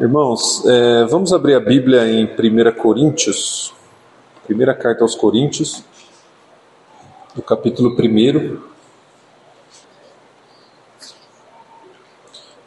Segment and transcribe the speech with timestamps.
[0.00, 3.74] Irmãos, é, vamos abrir a Bíblia em 1 Coríntios,
[4.46, 5.84] primeira carta aos Coríntios,
[7.34, 8.56] do capítulo 1.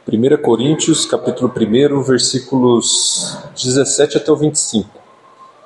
[0.08, 4.88] 1 Coríntios, capítulo 1, versículos 17 até o 25.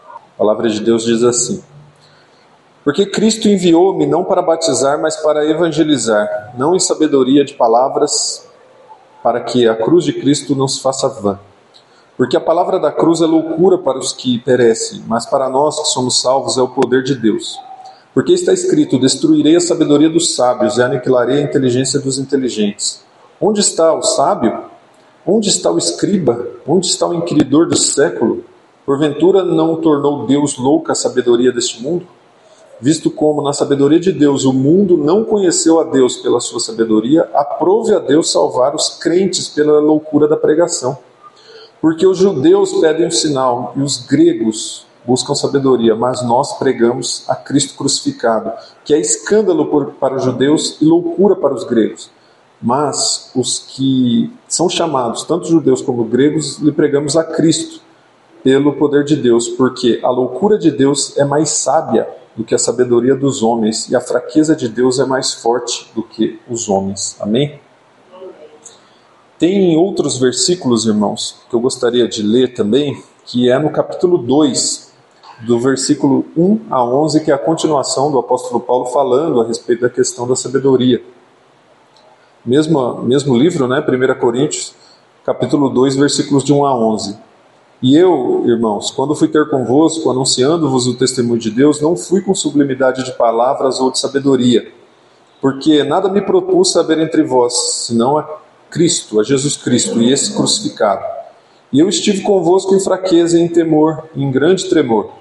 [0.08, 1.62] A palavra de Deus diz assim:
[2.86, 8.48] Porque Cristo enviou-me não para batizar, mas para evangelizar, não em sabedoria de palavras,
[9.22, 11.38] para que a cruz de Cristo não se faça vã.
[12.20, 15.88] Porque a palavra da cruz é loucura para os que perecem, mas para nós que
[15.88, 17.58] somos salvos é o poder de Deus.
[18.14, 23.06] Porque está escrito: Destruirei a sabedoria dos sábios e aniquilarei a inteligência dos inteligentes.
[23.40, 24.66] Onde está o sábio?
[25.26, 26.46] Onde está o escriba?
[26.68, 28.44] Onde está o inquiridor do século?
[28.86, 32.06] Porventura não tornou Deus louca a sabedoria deste mundo?
[32.82, 37.30] Visto como na sabedoria de Deus o mundo não conheceu a Deus pela sua sabedoria,
[37.34, 40.98] aprove a Deus salvar os crentes pela loucura da pregação.
[41.82, 47.36] Porque os judeus pedem um sinal e os gregos buscam sabedoria, mas nós pregamos a
[47.36, 48.52] Cristo crucificado,
[48.84, 52.12] que é escândalo para os judeus e loucura para os gregos.
[52.62, 57.82] Mas os que são chamados, tanto judeus como gregos, lhe pregamos a Cristo
[58.44, 62.60] pelo poder de Deus, porque a loucura de Deus é mais sábia do que a
[62.60, 67.18] sabedoria dos homens, e a fraqueza de Deus é mais forte do que os homens.
[67.20, 67.60] Amém?
[69.40, 74.92] Tem outros versículos, irmãos, que eu gostaria de ler também, que é no capítulo 2,
[75.48, 79.84] do versículo 1 a 11, que é a continuação do apóstolo Paulo falando a respeito
[79.84, 81.02] da questão da sabedoria.
[82.46, 84.76] Mesmo, mesmo livro, né, 1 Coríntios,
[85.24, 87.18] capítulo 2, versículos de 1 a 11.
[87.82, 92.36] E eu, irmãos, quando fui ter convosco, anunciando-vos o testemunho de Deus, não fui com
[92.36, 94.70] sublimidade de palavras ou de sabedoria,
[95.40, 97.54] porque nada me propus saber entre vós,
[97.86, 101.04] senão a Cristo, a Jesus Cristo e esse crucificado.
[101.72, 105.12] E eu estive convosco em fraqueza e em temor, em grande tremor.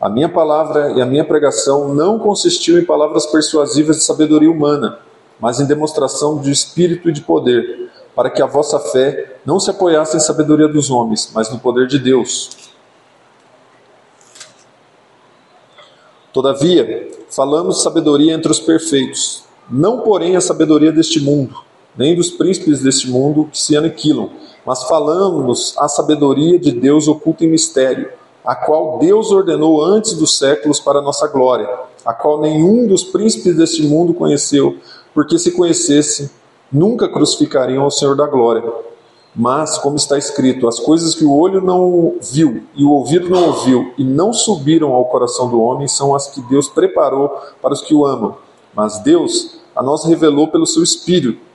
[0.00, 4.98] A minha palavra e a minha pregação não consistiu em palavras persuasivas de sabedoria humana,
[5.38, 9.70] mas em demonstração de espírito e de poder, para que a vossa fé não se
[9.70, 12.50] apoiasse em sabedoria dos homens, mas no poder de Deus.
[16.32, 22.80] Todavia, falamos sabedoria entre os perfeitos, não porém a sabedoria deste mundo nem dos príncipes
[22.80, 24.30] deste mundo que se aniquilam,
[24.64, 28.10] mas falamos a sabedoria de Deus oculta em mistério,
[28.44, 31.68] a qual Deus ordenou antes dos séculos para nossa glória,
[32.04, 34.76] a qual nenhum dos príncipes deste mundo conheceu,
[35.14, 36.30] porque se conhecesse,
[36.72, 38.62] nunca crucificariam ao Senhor da glória.
[39.34, 43.46] Mas, como está escrito, as coisas que o olho não viu e o ouvido não
[43.46, 47.28] ouviu e não subiram ao coração do homem são as que Deus preparou
[47.62, 48.36] para os que o amam.
[48.74, 51.49] Mas Deus a nós revelou pelo seu Espírito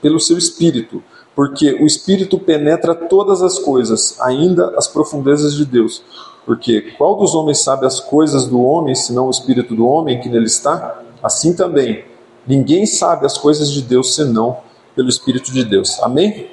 [0.00, 1.02] pelo seu espírito,
[1.34, 6.02] porque o espírito penetra todas as coisas, ainda as profundezas de Deus.
[6.46, 10.28] Porque qual dos homens sabe as coisas do homem, senão o espírito do homem que
[10.28, 11.02] nele está?
[11.22, 12.04] Assim também,
[12.46, 14.58] ninguém sabe as coisas de Deus senão
[14.94, 15.98] pelo espírito de Deus.
[16.02, 16.50] Amém?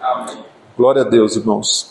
[0.00, 0.44] Amém.
[0.76, 1.90] Glória a Deus, irmãos.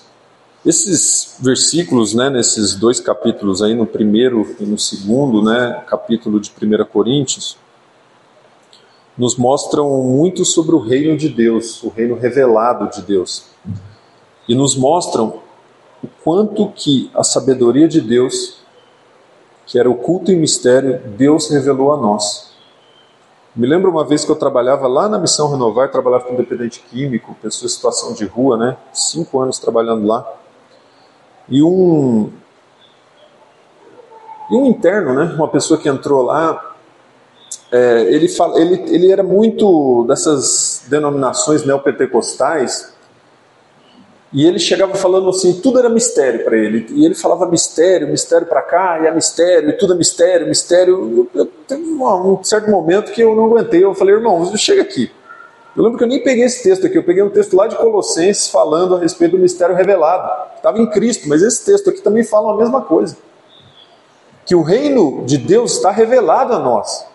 [0.66, 6.52] Esses versículos, né, nesses dois capítulos aí, no primeiro e no segundo, né, capítulo de
[6.52, 7.58] 1 Coríntios,
[9.20, 13.48] nos mostram muito sobre o reino de Deus, o reino revelado de Deus.
[14.48, 15.42] E nos mostram
[16.02, 18.62] o quanto que a sabedoria de Deus,
[19.66, 22.54] que era oculto em mistério, Deus revelou a nós.
[23.54, 27.36] Me lembro uma vez que eu trabalhava lá na Missão Renovar, trabalhava com dependente químico,
[27.42, 28.78] pessoa em situação de rua, né?
[28.94, 30.26] Cinco anos trabalhando lá.
[31.50, 32.32] E um,
[34.50, 35.34] e um interno, né?
[35.36, 36.69] Uma pessoa que entrou lá,
[37.72, 42.94] é, ele, fala, ele, ele era muito dessas denominações neopentecostais,
[44.32, 46.86] e ele chegava falando assim, tudo era mistério para ele.
[46.92, 51.28] E ele falava mistério, mistério para cá, e é mistério, e tudo é mistério, mistério.
[51.34, 53.84] Eu, eu, teve um, um certo momento que eu não aguentei.
[53.84, 55.12] Eu falei, irmão, chega aqui.
[55.76, 57.76] Eu lembro que eu nem peguei esse texto aqui, eu peguei um texto lá de
[57.76, 60.50] Colossenses falando a respeito do mistério revelado.
[60.56, 63.18] Estava em Cristo, mas esse texto aqui também fala a mesma coisa.
[64.46, 67.06] Que o reino de Deus está revelado a nós.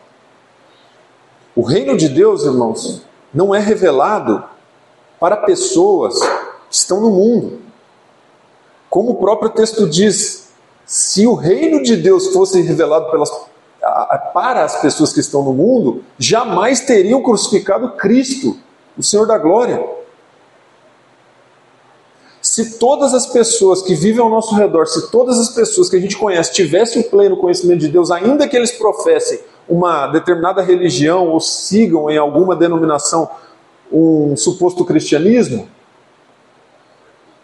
[1.57, 3.03] O reino de Deus, irmãos,
[3.33, 4.43] não é revelado
[5.21, 7.61] para pessoas que estão no mundo.
[8.91, 10.49] Como o próprio texto diz,
[10.85, 13.31] se o reino de Deus fosse revelado pelas,
[14.33, 18.57] para as pessoas que estão no mundo, jamais teriam crucificado Cristo,
[18.99, 19.85] o Senhor da glória.
[22.43, 26.01] Se todas as pessoas que vivem ao nosso redor, se todas as pessoas que a
[26.01, 31.29] gente conhece tivessem o pleno conhecimento de Deus, ainda que eles professem uma determinada religião
[31.29, 33.29] ou sigam em alguma denominação
[33.91, 35.69] um suposto cristianismo,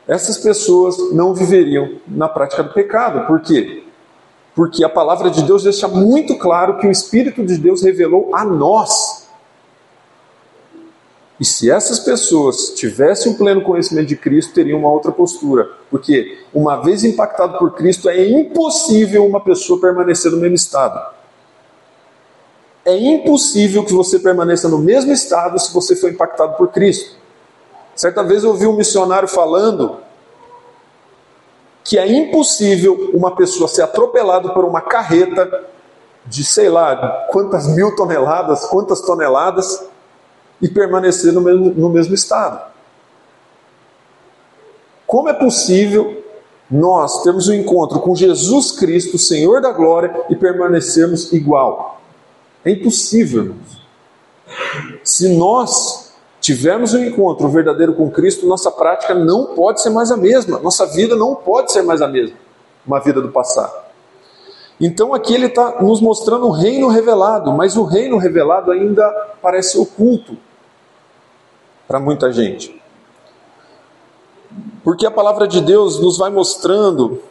[0.07, 3.27] essas pessoas não viveriam na prática do pecado.
[3.27, 3.85] Por quê?
[4.55, 8.45] Porque a palavra de Deus deixa muito claro que o Espírito de Deus revelou a
[8.45, 9.29] nós.
[11.39, 15.71] E se essas pessoas tivessem o um pleno conhecimento de Cristo, teriam uma outra postura.
[15.89, 21.20] Porque, uma vez impactado por Cristo, é impossível uma pessoa permanecer no mesmo estado.
[22.91, 27.15] É impossível que você permaneça no mesmo estado se você foi impactado por Cristo.
[27.95, 29.99] Certa vez eu ouvi um missionário falando
[31.85, 35.69] que é impossível uma pessoa ser atropelada por uma carreta
[36.27, 39.85] de sei lá quantas mil toneladas, quantas toneladas,
[40.61, 42.61] e permanecer no mesmo, no mesmo estado.
[45.07, 46.25] Como é possível
[46.69, 52.00] nós termos um encontro com Jesus Cristo, Senhor da glória, e permanecermos igual?
[52.65, 53.81] É impossível, irmãos.
[55.03, 60.17] Se nós tivermos um encontro verdadeiro com Cristo, nossa prática não pode ser mais a
[60.17, 62.37] mesma, nossa vida não pode ser mais a mesma,
[62.87, 63.73] uma vida do passado.
[64.81, 69.07] Então aqui ele está nos mostrando o reino revelado, mas o reino revelado ainda
[69.43, 70.37] parece oculto
[71.87, 72.81] para muita gente.
[74.83, 77.23] Porque a palavra de Deus nos vai mostrando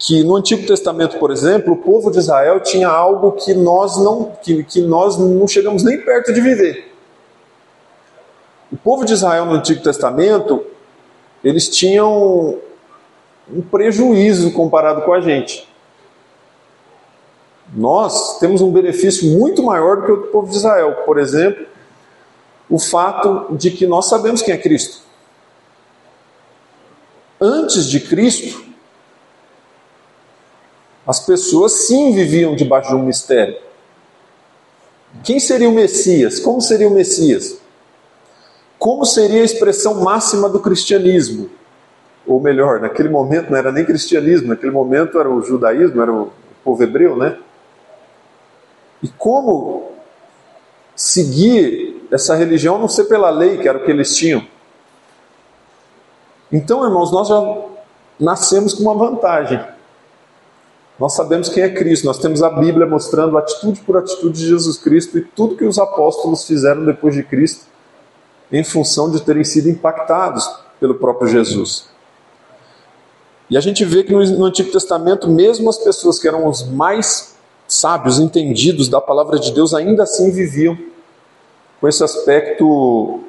[0.00, 4.32] que no Antigo Testamento, por exemplo, o povo de Israel tinha algo que nós não,
[4.42, 6.90] que, que nós não chegamos nem perto de viver.
[8.72, 10.64] O povo de Israel no Antigo Testamento,
[11.44, 12.58] eles tinham
[13.52, 15.68] um prejuízo comparado com a gente.
[17.74, 21.02] Nós temos um benefício muito maior do que o povo de Israel.
[21.04, 21.66] Por exemplo,
[22.70, 25.02] o fato de que nós sabemos quem é Cristo.
[27.38, 28.69] Antes de Cristo,
[31.10, 33.56] as pessoas sim viviam debaixo de um mistério.
[35.24, 36.38] Quem seria o Messias?
[36.38, 37.58] Como seria o Messias?
[38.78, 41.50] Como seria a expressão máxima do cristianismo?
[42.24, 46.30] Ou melhor, naquele momento não era nem cristianismo, naquele momento era o judaísmo, era o
[46.62, 47.36] povo hebreu, né?
[49.02, 49.90] E como
[50.94, 54.46] seguir essa religião não ser pela lei, que era o que eles tinham?
[56.52, 57.56] Então, irmãos, nós já
[58.20, 59.79] nascemos com uma vantagem.
[61.00, 64.76] Nós sabemos quem é Cristo, nós temos a Bíblia mostrando atitude por atitude de Jesus
[64.76, 67.64] Cristo e tudo que os apóstolos fizeram depois de Cristo
[68.52, 70.46] em função de terem sido impactados
[70.78, 71.88] pelo próprio Jesus.
[73.48, 77.34] E a gente vê que no, Antigo Testamento, mesmo as pessoas que eram os mais
[77.66, 80.76] sábios, entendidos da palavra de Deus, ainda assim viviam
[81.80, 83.24] com esse aspecto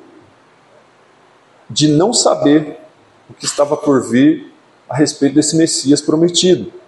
[1.70, 2.82] de não saber
[3.30, 4.52] o que estava por vir
[4.90, 6.81] a respeito desse Messias prometido.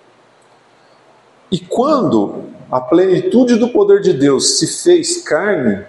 [1.53, 5.85] E quando a plenitude do poder de Deus se fez carne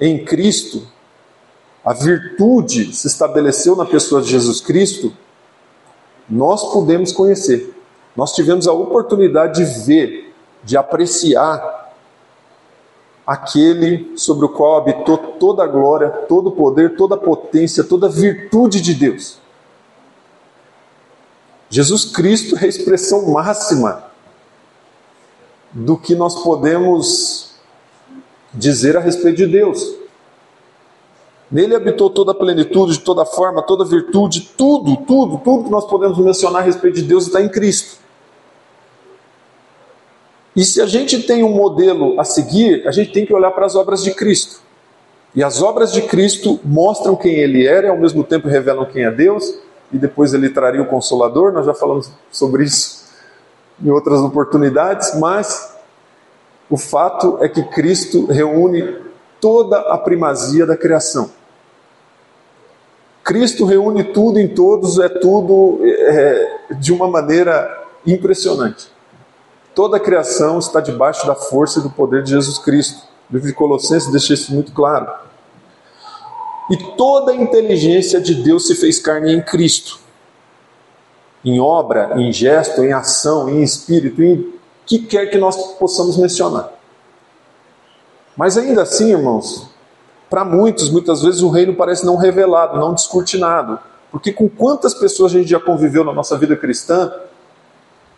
[0.00, 0.86] em Cristo,
[1.84, 5.12] a virtude se estabeleceu na pessoa de Jesus Cristo,
[6.30, 7.74] nós podemos conhecer.
[8.14, 10.32] Nós tivemos a oportunidade de ver,
[10.62, 11.92] de apreciar
[13.26, 18.06] aquele sobre o qual habitou toda a glória, todo o poder, toda a potência, toda
[18.06, 19.38] a virtude de Deus.
[21.68, 24.11] Jesus Cristo é a expressão máxima
[25.72, 27.52] do que nós podemos
[28.52, 29.94] dizer a respeito de Deus.
[31.50, 35.86] Nele habitou toda a plenitude, toda a forma, toda virtude, tudo, tudo, tudo que nós
[35.86, 38.00] podemos mencionar a respeito de Deus está em Cristo.
[40.54, 43.66] E se a gente tem um modelo a seguir, a gente tem que olhar para
[43.66, 44.60] as obras de Cristo.
[45.34, 49.04] E as obras de Cristo mostram quem ele era e ao mesmo tempo revelam quem
[49.04, 49.54] é Deus,
[49.90, 53.02] e depois ele traria o Consolador, nós já falamos sobre isso
[53.82, 55.71] em outras oportunidades, mas
[56.72, 58.96] o fato é que Cristo reúne
[59.38, 61.30] toda a primazia da criação.
[63.22, 68.90] Cristo reúne tudo em todos, é tudo é, de uma maneira impressionante.
[69.74, 73.02] Toda a criação está debaixo da força e do poder de Jesus Cristo.
[73.28, 75.12] O livro de Colossenses deixa isso muito claro.
[76.70, 79.98] E toda a inteligência de Deus se fez carne em Cristo.
[81.44, 86.72] Em obra, em gesto, em ação, em espírito, em que quer que nós possamos mencionar.
[88.36, 89.68] Mas ainda assim, irmãos,
[90.28, 93.78] para muitos, muitas vezes o reino parece não revelado, não descortinado.
[94.10, 97.12] Porque com quantas pessoas a gente já conviveu na nossa vida cristã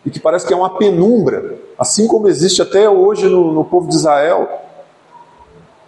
[0.05, 3.89] e que parece que é uma penumbra, assim como existe até hoje no, no povo
[3.89, 4.61] de Israel,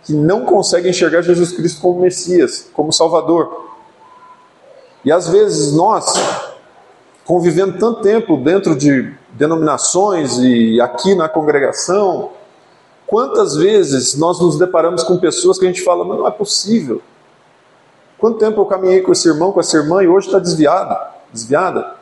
[0.04, 3.66] que não consegue enxergar Jesus Cristo como Messias, como Salvador.
[5.04, 6.14] E às vezes nós,
[7.26, 12.32] convivendo tanto tempo dentro de denominações e aqui na congregação,
[13.08, 17.02] Quantas vezes nós nos deparamos com pessoas que a gente fala, mas não é possível.
[18.18, 20.94] Quanto tempo eu caminhei com esse irmão, com essa irmã e hoje está desviado,
[21.32, 21.96] desviada?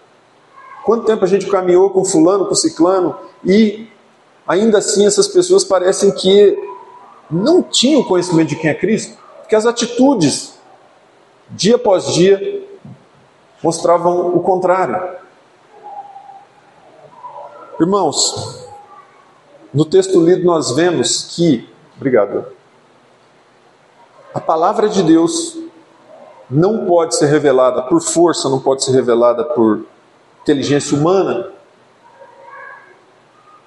[0.83, 3.87] Quanto tempo a gente caminhou com fulano, com ciclano e
[4.47, 6.57] ainda assim essas pessoas parecem que
[7.29, 10.55] não tinham conhecimento de quem é Cristo, porque as atitudes,
[11.51, 12.65] dia após dia,
[13.61, 15.17] mostravam o contrário.
[17.77, 18.65] Irmãos,
[19.73, 21.67] no texto lido nós vemos que,
[21.97, 22.45] obrigado,
[24.33, 25.57] a palavra de Deus
[26.49, 29.85] não pode ser revelada por força, não pode ser revelada por
[30.41, 31.51] inteligência humana.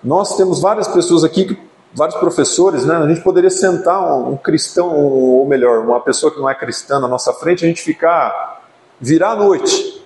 [0.02, 1.58] Nós temos várias pessoas aqui,
[1.92, 2.96] vários professores, né?
[2.96, 6.98] A gente poderia sentar um, um cristão, ou melhor, uma pessoa que não é cristã
[6.98, 8.62] na nossa frente, a gente ficar,
[8.98, 10.02] virar a noite,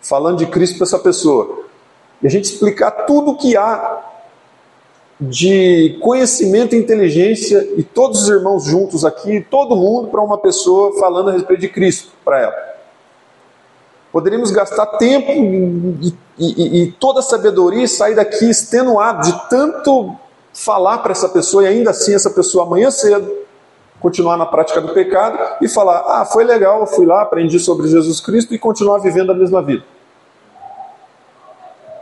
[0.00, 1.69] falando de Cristo para essa pessoa.
[2.22, 4.10] E a gente explicar tudo o que há
[5.20, 10.98] de conhecimento e inteligência e todos os irmãos juntos aqui, todo mundo para uma pessoa
[10.98, 12.70] falando a respeito de Cristo para ela.
[14.10, 20.16] Poderíamos gastar tempo e, e, e toda a sabedoria e sair daqui extenuado de tanto
[20.52, 23.30] falar para essa pessoa e ainda assim essa pessoa amanhã cedo
[24.00, 27.86] continuar na prática do pecado e falar: Ah, foi legal, eu fui lá, aprendi sobre
[27.86, 29.84] Jesus Cristo e continuar vivendo a mesma vida.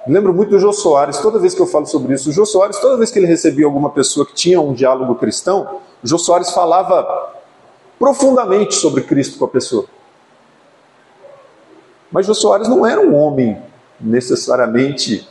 [0.09, 2.31] Lembro muito do Jô Soares, toda vez que eu falo sobre isso.
[2.31, 5.81] O Jô Soares, toda vez que ele recebia alguma pessoa que tinha um diálogo cristão,
[6.03, 7.35] o Jô Soares falava
[7.99, 9.85] profundamente sobre Cristo com a pessoa.
[12.11, 13.61] Mas Jô Soares não era um homem
[14.01, 15.29] necessariamente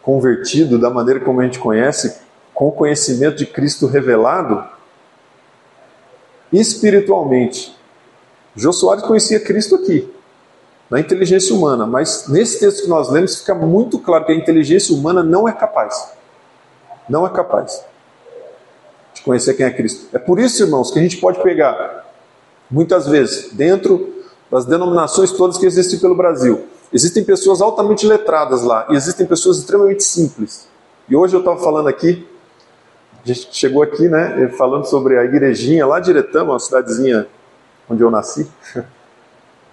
[0.00, 2.20] convertido da maneira como a gente conhece,
[2.54, 4.64] com o conhecimento de Cristo revelado
[6.52, 7.76] espiritualmente.
[8.54, 10.15] Jô Soares conhecia Cristo aqui
[10.90, 14.94] na inteligência humana, mas nesse texto que nós lemos fica muito claro que a inteligência
[14.94, 16.10] humana não é capaz.
[17.08, 17.84] Não é capaz
[19.14, 20.08] de conhecer quem é Cristo.
[20.12, 22.06] É por isso, irmãos, que a gente pode pegar,
[22.70, 24.14] muitas vezes, dentro
[24.50, 29.58] das denominações todas que existem pelo Brasil, existem pessoas altamente letradas lá e existem pessoas
[29.58, 30.68] extremamente simples.
[31.08, 32.26] E hoje eu estava falando aqui,
[33.24, 37.26] a gente chegou aqui, né, falando sobre a igrejinha lá Iretama, uma cidadezinha
[37.88, 38.48] onde eu nasci.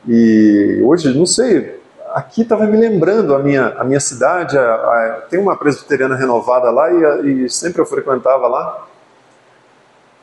[0.08, 1.80] E hoje, não sei,
[2.14, 6.70] aqui estava me lembrando a minha, a minha cidade, a, a, tem uma presbiteriana renovada
[6.70, 8.88] lá e, e, sempre eu frequentava lá.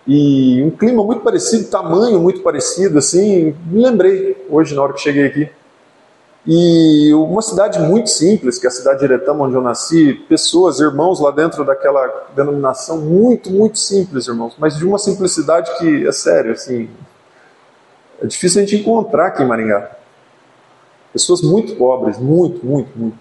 [0.06, 5.00] E um clima muito parecido, tamanho muito parecido, assim, me lembrei hoje na hora que
[5.00, 5.48] cheguei aqui.
[6.46, 10.80] E uma cidade muito simples, que é a cidade de Iretama, onde eu nasci, pessoas,
[10.80, 16.12] irmãos lá dentro daquela denominação muito, muito simples, irmãos, mas de uma simplicidade que é
[16.12, 16.88] sério, assim,
[18.22, 19.90] é difícil a gente encontrar aqui em Maringá.
[21.12, 23.18] Pessoas muito pobres, muito, muito, muito.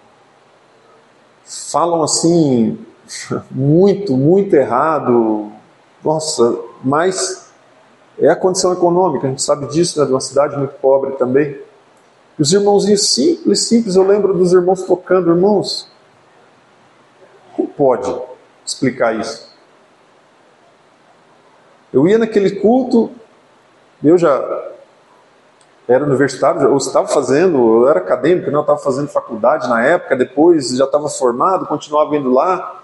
[1.44, 2.78] Falam assim,
[3.50, 5.50] muito, muito errado.
[6.04, 7.50] Nossa, mas
[8.18, 11.58] é a condição econômica, a gente sabe disso, né, de uma cidade muito pobre também.
[12.38, 15.88] E os irmãozinhos simples, simples, eu lembro dos irmãos tocando, irmãos.
[17.56, 18.14] Como pode
[18.64, 19.50] explicar isso?
[21.92, 23.10] Eu ia naquele culto,
[24.02, 24.69] eu já
[25.90, 29.84] era universitário, eu estava fazendo, eu era acadêmico, não, né, eu estava fazendo faculdade na
[29.84, 32.80] época, depois já estava formado, continuava indo lá.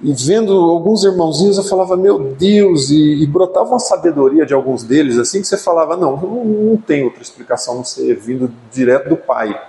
[0.00, 4.84] E vendo alguns irmãozinhos, eu falava, meu Deus, e, e brotava uma sabedoria de alguns
[4.84, 9.08] deles, assim, que você falava, não, não, não tem outra explicação não ser vindo direto
[9.08, 9.60] do Pai.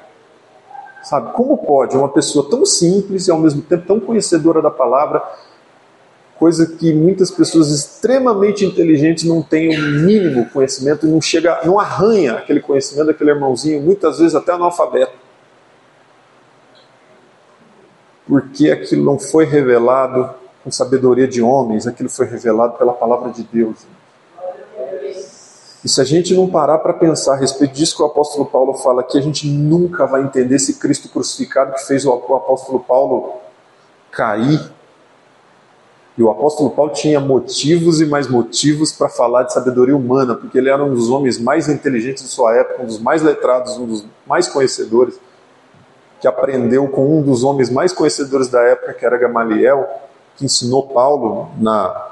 [1.02, 5.24] Sabe, como pode uma pessoa tão simples e ao mesmo tempo tão conhecedora da palavra
[6.40, 11.78] coisa que muitas pessoas extremamente inteligentes não têm o mínimo conhecimento e não chega, não
[11.78, 15.12] arranha aquele conhecimento daquele irmãozinho, muitas vezes até analfabeto.
[18.26, 23.44] Porque aquilo não foi revelado com sabedoria de homens, aquilo foi revelado pela palavra de
[23.44, 23.86] Deus.
[25.84, 28.74] E se a gente não parar para pensar a respeito disso que o apóstolo Paulo
[28.76, 33.34] fala aqui, a gente nunca vai entender esse Cristo crucificado que fez o apóstolo Paulo
[34.12, 34.79] cair
[36.20, 40.58] e o apóstolo Paulo tinha motivos e mais motivos para falar de sabedoria humana, porque
[40.58, 43.86] ele era um dos homens mais inteligentes de sua época, um dos mais letrados, um
[43.86, 45.18] dos mais conhecedores,
[46.20, 49.88] que aprendeu com um dos homens mais conhecedores da época, que era Gamaliel,
[50.36, 52.10] que ensinou Paulo na,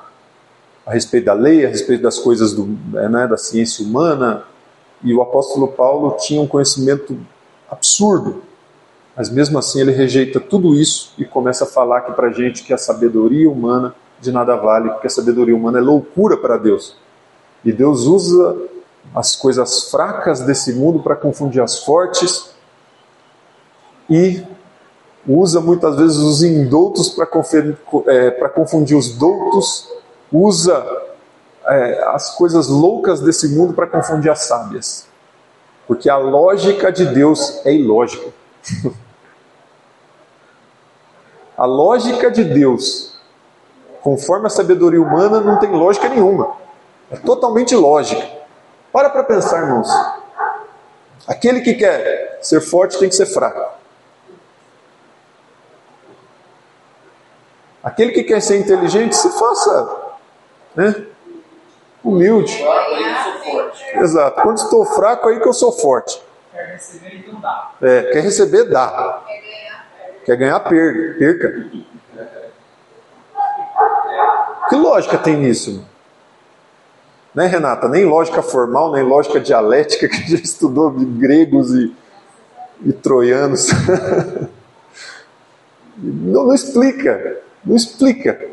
[0.86, 4.46] a respeito da lei, a respeito das coisas do, né, da ciência humana.
[5.04, 7.20] E o apóstolo Paulo tinha um conhecimento
[7.70, 8.42] absurdo
[9.18, 12.72] mas mesmo assim ele rejeita tudo isso e começa a falar aqui para gente que
[12.72, 16.96] a sabedoria humana de nada vale, porque a sabedoria humana é loucura para Deus.
[17.66, 18.56] E Deus usa
[19.16, 22.52] as coisas fracas desse mundo para confundir as fortes
[24.08, 24.44] e
[25.28, 27.28] usa muitas vezes os indoutos para
[28.08, 29.90] é, confundir os doutos,
[30.32, 30.86] usa
[31.66, 35.08] é, as coisas loucas desse mundo para confundir as sábias.
[35.88, 38.30] Porque a lógica de Deus é ilógica.
[41.58, 43.18] a lógica de Deus,
[44.02, 46.56] conforme a sabedoria humana, não tem lógica nenhuma.
[47.10, 48.24] É totalmente lógica.
[48.92, 49.90] Para para pensar, irmãos.
[51.28, 53.76] Aquele que quer ser forte tem que ser fraco.
[57.84, 60.08] Aquele que quer ser inteligente, se faça
[60.76, 61.06] né?
[62.04, 62.64] humilde.
[63.96, 64.42] Exato.
[64.42, 66.22] Quando estou fraco, aí que eu sou forte.
[66.52, 67.72] Quer receber, então dá.
[67.82, 69.24] É, quer receber, dá.
[70.28, 71.70] Quer ganhar, perca.
[74.68, 75.88] Que lógica tem nisso?
[77.34, 77.88] Né, Renata?
[77.88, 81.96] Nem lógica formal, nem lógica dialética, que já estudou de gregos e,
[82.84, 83.70] e troianos.
[85.96, 87.38] não, não explica.
[87.64, 88.50] Não explica.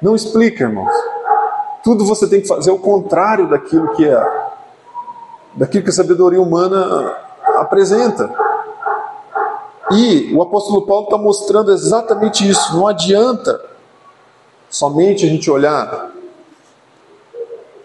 [0.00, 0.94] Não explica, irmãos.
[1.84, 4.48] Tudo você tem que fazer o contrário daquilo que é
[5.56, 7.18] daquilo que a sabedoria humana
[7.56, 8.47] apresenta.
[9.92, 12.76] E o apóstolo Paulo está mostrando exatamente isso.
[12.76, 13.60] Não adianta
[14.68, 16.12] somente a gente olhar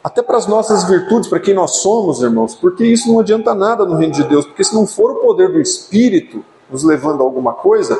[0.03, 3.85] até para as nossas virtudes, para quem nós somos, irmãos, porque isso não adianta nada
[3.85, 7.23] no reino de Deus, porque se não for o poder do Espírito nos levando a
[7.23, 7.97] alguma coisa,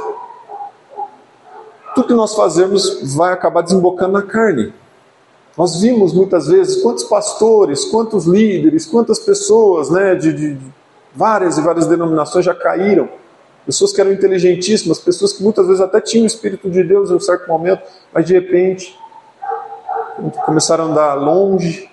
[1.96, 4.74] tudo que nós fazemos vai acabar desembocando na carne.
[5.58, 10.58] Nós vimos muitas vezes quantos pastores, quantos líderes, quantas pessoas né, de, de
[11.16, 13.08] várias e várias denominações já caíram.
[13.66, 17.16] Pessoas que eram inteligentíssimas, pessoas que muitas vezes até tinham o Espírito de Deus em
[17.16, 19.00] um certo momento, mas de repente
[20.46, 21.90] começaram a andar longe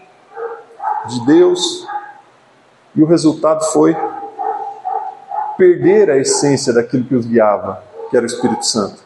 [1.06, 1.86] de Deus
[2.94, 3.96] e o resultado foi
[5.56, 9.02] perder a essência daquilo que os guiava, que era o Espírito Santo.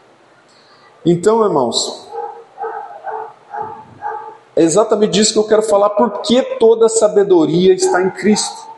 [1.04, 2.08] Então, irmãos,
[4.56, 8.73] é exatamente disso que eu quero falar, porque toda sabedoria está em Cristo.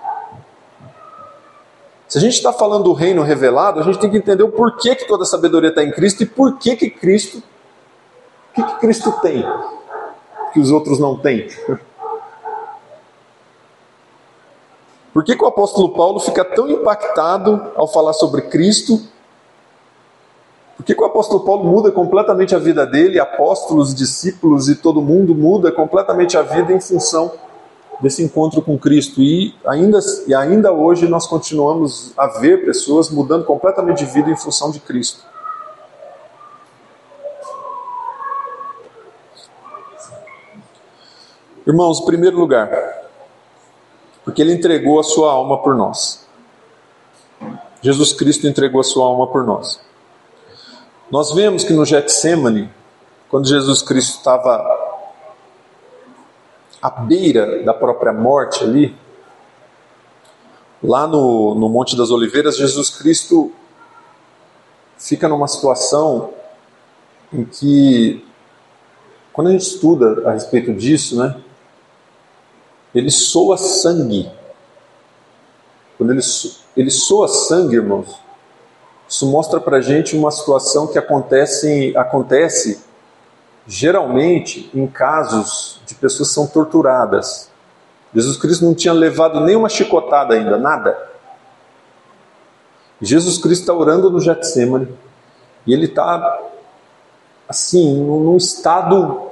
[2.08, 4.95] Se a gente está falando do reino revelado, a gente tem que entender o porquê
[4.95, 9.12] que toda sabedoria está em Cristo e por que que Cristo, o que, que Cristo
[9.21, 9.45] tem
[10.56, 11.49] que os outros não têm.
[15.12, 19.00] Por que, que o apóstolo Paulo fica tão impactado ao falar sobre Cristo
[20.76, 25.00] por que, que, o apóstolo Paulo muda completamente a vida dele, apóstolos, discípulos e todo
[25.00, 27.32] mundo muda completamente a vida em função
[28.00, 29.21] desse encontro com Cristo?
[29.21, 34.37] E ainda, e ainda hoje nós continuamos a ver pessoas mudando completamente de vida em
[34.37, 35.25] função de Cristo.
[41.67, 42.71] Irmãos, em primeiro lugar,
[44.25, 46.25] porque ele entregou a sua alma por nós.
[47.82, 49.80] Jesus Cristo entregou a sua alma por nós.
[51.11, 52.71] Nós vemos que no Getsemane,
[53.28, 54.85] quando Jesus Cristo estava
[56.80, 58.97] à beira da própria morte ali,
[60.82, 63.52] lá no, no Monte das Oliveiras, Jesus Cristo
[64.99, 66.32] fica numa situação
[67.32, 68.25] em que,
[69.32, 71.36] quando a gente estuda a respeito disso, né,
[72.95, 74.30] ele soa sangue.
[75.99, 76.23] Quando ele,
[76.76, 78.19] ele soa sangue, irmãos,
[79.08, 82.85] isso mostra para gente uma situação que acontece, acontece
[83.67, 87.50] geralmente em casos de pessoas que são torturadas.
[88.15, 90.97] Jesus Cristo não tinha levado nenhuma chicotada ainda, nada.
[93.00, 94.89] Jesus Cristo está orando no Getsemane
[95.67, 96.41] e ele está
[97.49, 99.31] assim, num estado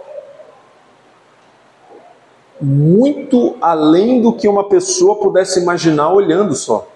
[2.61, 6.89] muito além do que uma pessoa pudesse imaginar olhando só.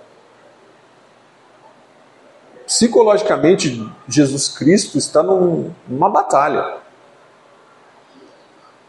[2.66, 6.76] Psicologicamente, Jesus Cristo está num, numa batalha.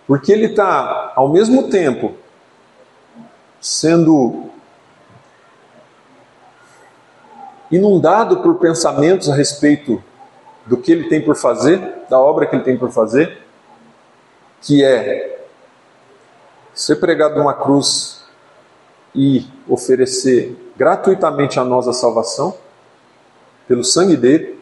[0.09, 2.15] Porque ele está, ao mesmo tempo,
[3.61, 4.49] sendo
[7.69, 10.03] inundado por pensamentos a respeito
[10.65, 13.37] do que ele tem por fazer, da obra que ele tem por fazer,
[14.63, 15.45] que é
[16.73, 18.23] ser pregado numa cruz
[19.13, 22.57] e oferecer gratuitamente a nós a salvação
[23.67, 24.59] pelo sangue dele.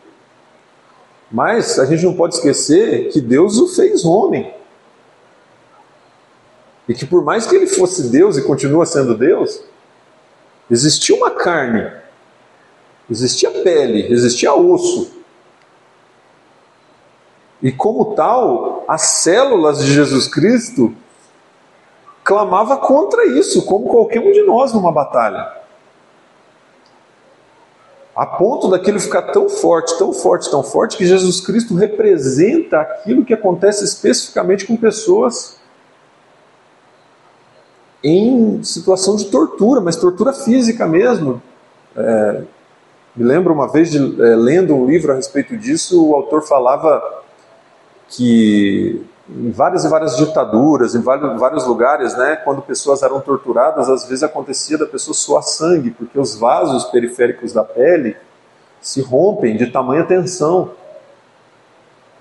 [1.31, 4.57] Mas a gente não pode esquecer que Deus o fez homem.
[6.87, 9.61] E que por mais que ele fosse Deus e continua sendo Deus,
[10.71, 11.91] existia uma carne,
[13.09, 15.11] existia pele, existia osso.
[17.61, 20.95] E como tal, as células de Jesus Cristo
[22.23, 25.57] clamava contra isso, como qualquer um de nós numa batalha.
[28.15, 33.23] A ponto daquilo ficar tão forte, tão forte, tão forte, que Jesus Cristo representa aquilo
[33.23, 35.57] que acontece especificamente com pessoas
[38.03, 41.41] em situação de tortura, mas tortura física mesmo.
[41.95, 42.41] É,
[43.15, 47.01] me lembro uma vez de é, lendo um livro a respeito disso, o autor falava
[48.09, 54.05] que em várias e várias ditaduras, em vários, lugares, né, quando pessoas eram torturadas, às
[54.07, 58.15] vezes acontecia da pessoa suar sangue, porque os vasos periféricos da pele
[58.79, 60.71] se rompem de tamanha tensão.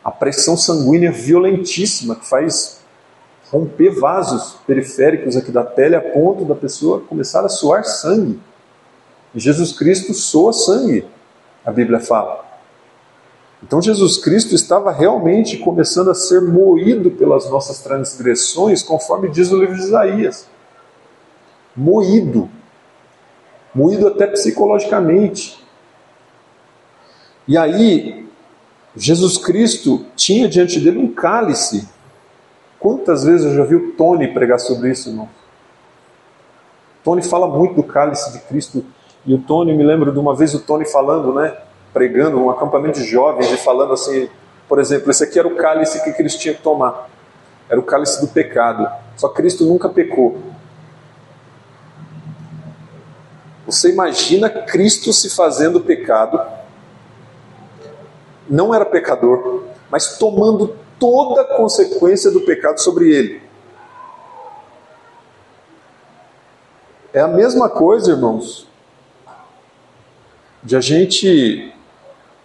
[0.03, 2.76] A pressão sanguínea violentíssima que faz
[3.51, 8.41] romper vasos periféricos aqui da pele a ponto da pessoa começar a suar sangue.
[9.35, 11.07] E Jesus Cristo soa sangue,
[11.65, 12.45] a Bíblia fala.
[13.63, 19.59] Então Jesus Cristo estava realmente começando a ser moído pelas nossas transgressões, conforme diz o
[19.59, 20.47] livro de Isaías.
[21.75, 22.49] Moído.
[23.75, 25.65] Moído até psicologicamente.
[27.49, 28.27] E aí,
[28.97, 31.89] Jesus Cristo tinha diante dele um cálice.
[32.87, 35.29] Quantas vezes eu já vi o Tony pregar sobre isso, irmão?
[37.03, 38.85] Tony fala muito do cálice de Cristo.
[39.25, 41.53] E o Tony, me lembro de uma vez o Tony falando, né?
[41.93, 44.29] pregando um acampamento de jovens e falando assim,
[44.69, 47.11] por exemplo, esse aqui era o cálice que Cristo tinha que tomar.
[47.69, 48.89] Era o cálice do pecado.
[49.17, 50.41] Só Cristo nunca pecou.
[53.67, 56.41] Você imagina Cristo se fazendo pecado,
[58.49, 63.43] não era pecador, mas tomando toda a consequência do pecado sobre ele.
[67.13, 68.69] É a mesma coisa, irmãos,
[70.63, 71.73] de a gente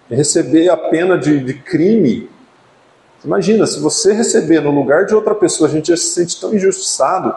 [0.09, 2.29] receber a pena de, de crime.
[3.23, 6.53] Imagina, se você receber no lugar de outra pessoa, a gente já se sente tão
[6.53, 7.35] injustiçado.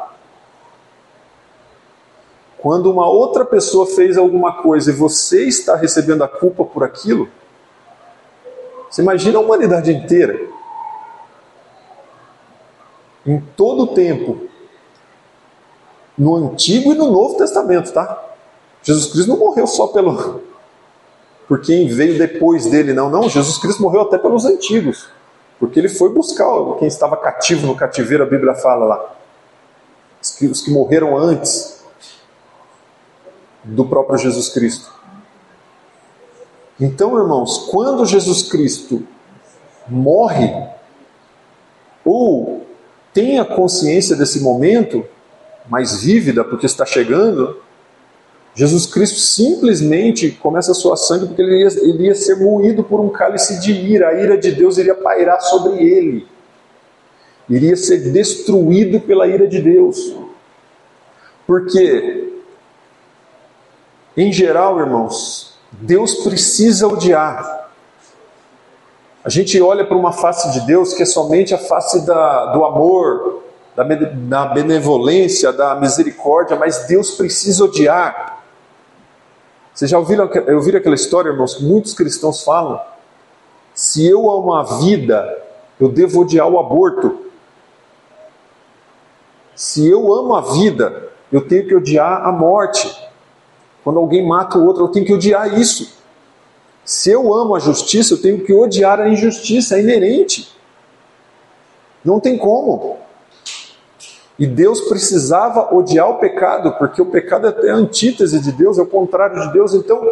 [2.58, 7.28] Quando uma outra pessoa fez alguma coisa e você está recebendo a culpa por aquilo,
[8.88, 10.53] você imagina a humanidade inteira.
[13.26, 14.48] Em todo o tempo,
[16.16, 18.22] no Antigo e no Novo Testamento, tá?
[18.82, 20.40] Jesus Cristo não morreu só pelo,
[21.48, 23.10] por quem veio depois dele, não.
[23.10, 25.08] Não, Jesus Cristo morreu até pelos antigos,
[25.58, 26.46] porque ele foi buscar
[26.78, 29.14] quem estava cativo no cativeiro, a Bíblia fala lá.
[30.22, 31.84] Os que, os que morreram antes
[33.64, 34.92] do próprio Jesus Cristo.
[36.80, 39.06] Então, irmãos, quando Jesus Cristo
[39.88, 40.68] morre,
[42.04, 42.53] ou
[43.14, 45.06] tem a consciência desse momento,
[45.70, 47.56] mais vívida, porque está chegando,
[48.54, 53.00] Jesus Cristo simplesmente começa a suar sangue porque ele ia, ele ia ser moído por
[53.00, 56.26] um cálice de ira, a ira de Deus iria pairar sobre ele,
[57.48, 60.14] iria ser destruído pela ira de Deus.
[61.46, 62.32] Porque,
[64.16, 67.63] em geral, irmãos, Deus precisa odiar.
[69.24, 72.62] A gente olha para uma face de Deus que é somente a face da, do
[72.62, 73.42] amor,
[73.74, 78.44] da, da benevolência, da misericórdia, mas Deus precisa odiar.
[79.72, 82.78] Vocês já ouviram, ouviram aquela história, irmãos, muitos cristãos falam?
[83.74, 85.42] Se eu amo a vida,
[85.80, 87.18] eu devo odiar o aborto.
[89.56, 92.94] Se eu amo a vida, eu tenho que odiar a morte.
[93.82, 96.03] Quando alguém mata o outro, eu tenho que odiar isso.
[96.84, 100.52] Se eu amo a justiça, eu tenho que odiar a injustiça, é inerente.
[102.04, 102.98] Não tem como.
[104.38, 108.82] E Deus precisava odiar o pecado, porque o pecado é a antítese de Deus, é
[108.82, 109.72] o contrário de Deus.
[109.72, 110.02] Então,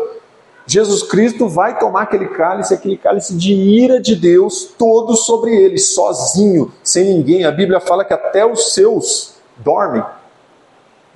[0.64, 5.76] Jesus Cristo vai tomar aquele cálice, aquele cálice de ira de Deus, todo sobre ele,
[5.76, 7.44] sozinho, sem ninguém.
[7.44, 10.02] A Bíblia fala que até os seus dormem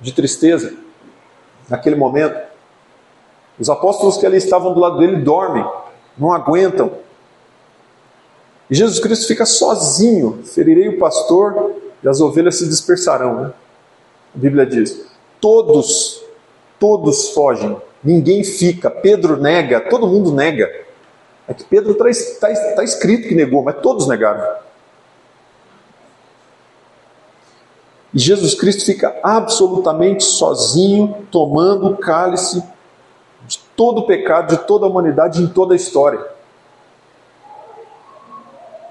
[0.01, 0.73] de tristeza
[1.69, 2.46] naquele momento.
[3.59, 5.65] Os apóstolos que ali estavam do lado dele dormem,
[6.17, 6.91] não aguentam.
[8.69, 10.43] E Jesus Cristo fica sozinho.
[10.43, 13.41] Ferirei o pastor e as ovelhas se dispersarão.
[13.41, 13.53] Né?
[14.35, 15.07] A Bíblia diz:
[15.41, 16.23] todos,
[16.79, 18.91] todos fogem, ninguém fica.
[18.91, 20.69] Pedro nega, todo mundo nega.
[21.47, 24.45] É que Pedro está tá, tá escrito que negou, mas todos negaram.
[28.13, 32.63] E Jesus Cristo fica absolutamente sozinho, tomando o cálice
[33.77, 36.19] todo o pecado, de toda a humanidade, em toda a história.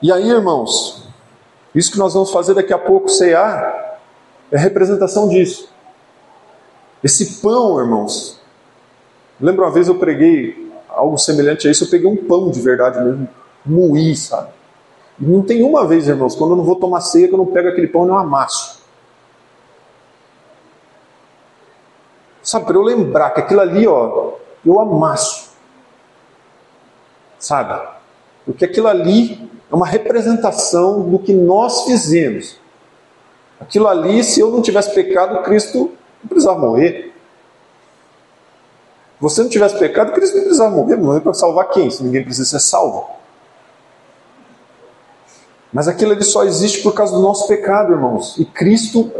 [0.00, 1.08] E aí, irmãos,
[1.74, 4.00] isso que nós vamos fazer daqui a pouco, cear,
[4.52, 5.68] é representação disso.
[7.02, 8.40] Esse pão, irmãos.
[9.40, 11.84] Lembra uma vez eu preguei algo semelhante a isso?
[11.84, 13.28] Eu peguei um pão de verdade mesmo,
[13.64, 14.50] moí, sabe?
[15.18, 17.46] E não tem uma vez, irmãos, quando eu não vou tomar ceia, que eu não
[17.46, 18.80] pego aquele pão e não amasso.
[22.40, 24.34] Sabe, para eu lembrar que aquilo ali, ó,
[24.68, 25.50] eu amasso.
[27.38, 27.86] sabe?
[28.44, 32.58] Porque aquilo ali é uma representação do que nós fizemos.
[33.60, 37.12] Aquilo ali, se eu não tivesse pecado, Cristo não precisava morrer.
[39.16, 40.96] Se você não tivesse pecado, Cristo não precisava morrer.
[40.96, 41.90] Morrer para salvar quem?
[41.90, 43.08] Se ninguém precisa ser salvo.
[45.72, 48.36] Mas aquilo ali só existe por causa do nosso pecado, irmãos.
[48.38, 49.10] E Cristo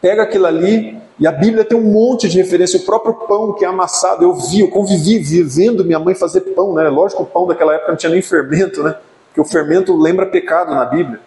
[0.00, 2.78] pega aquilo ali, e a Bíblia tem um monte de referência.
[2.80, 6.74] O próprio pão que é amassado, eu vi, eu convivi vivendo minha mãe fazer pão,
[6.74, 6.88] né?
[6.88, 8.96] Lógico, o pão daquela época não tinha nem fermento, né?
[9.28, 11.20] Porque o fermento lembra pecado na Bíblia.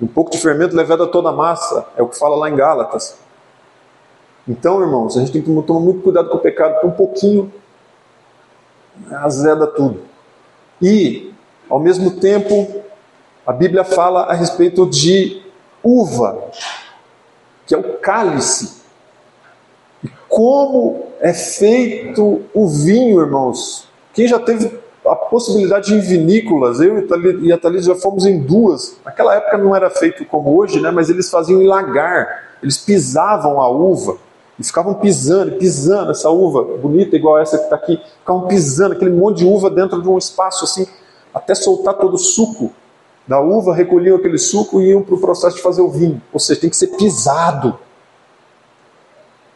[0.00, 2.54] Um pouco de fermento levado a toda a massa, é o que fala lá em
[2.54, 3.18] Gálatas.
[4.46, 7.52] Então, irmãos, a gente tem que tomar muito cuidado com o pecado, porque um pouquinho
[9.10, 10.02] azeda tudo.
[10.80, 11.34] E,
[11.68, 12.82] ao mesmo tempo,
[13.46, 15.42] a Bíblia fala a respeito de
[15.82, 16.50] uva,
[17.66, 18.77] que é o cálice.
[20.28, 23.88] Como é feito o vinho, irmãos?
[24.12, 24.70] Quem já teve
[25.10, 26.80] a possibilidade em vinícolas.
[26.80, 27.06] Eu
[27.42, 28.96] e a Thalys já fomos em duas.
[29.04, 30.90] Naquela época não era feito como hoje, né?
[30.90, 32.56] mas eles faziam em lagar.
[32.62, 34.16] Eles pisavam a uva
[34.58, 38.00] e ficavam pisando, pisando essa uva bonita, igual essa que está aqui.
[38.20, 40.86] Ficavam pisando aquele monte de uva dentro de um espaço assim,
[41.32, 42.72] até soltar todo o suco
[43.26, 46.20] da uva, recolhiam aquele suco e iam para o processo de fazer o vinho.
[46.32, 47.78] Ou seja, tem que ser pisado.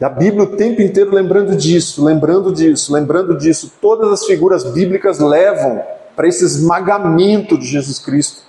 [0.02, 3.72] E a Bíblia o tempo inteiro lembrando disso, lembrando disso, lembrando disso.
[3.80, 5.80] Todas as figuras bíblicas levam
[6.16, 8.42] para esse esmagamento de Jesus Cristo.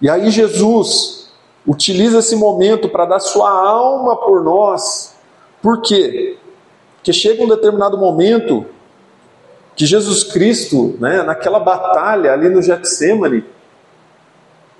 [0.00, 1.30] E aí Jesus
[1.66, 5.14] utiliza esse momento para dar sua alma por nós.
[5.60, 6.38] Por quê?
[6.96, 8.64] Porque chega um determinado momento
[9.76, 13.44] que Jesus Cristo, né, naquela batalha ali no Getsemane,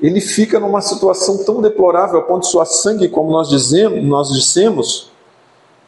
[0.03, 4.31] ele fica numa situação tão deplorável a ponto de suar sangue, como nós dizemos, nós
[4.31, 5.13] dissemos,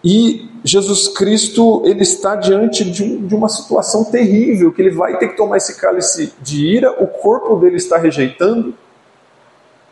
[0.04, 5.18] e Jesus Cristo ele está diante de, um, de, uma situação terrível, que ele vai
[5.18, 8.72] ter que tomar esse cálice de ira, o corpo dele está rejeitando,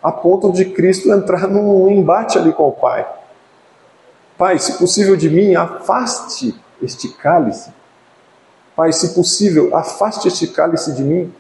[0.01, 3.07] a ponto de Cristo entrar num embate ali com o Pai.
[4.39, 7.73] Pai, se possível de mim, afaste este cálice.
[8.77, 11.33] Pai, se possível, afaste este cálice de mim.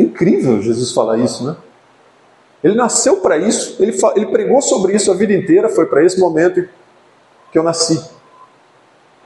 [0.00, 1.56] É incrível Jesus falar isso, né?
[2.64, 6.18] Ele nasceu para isso, ele, ele pregou sobre isso a vida inteira, foi para esse
[6.18, 6.66] momento
[7.52, 8.02] que eu nasci.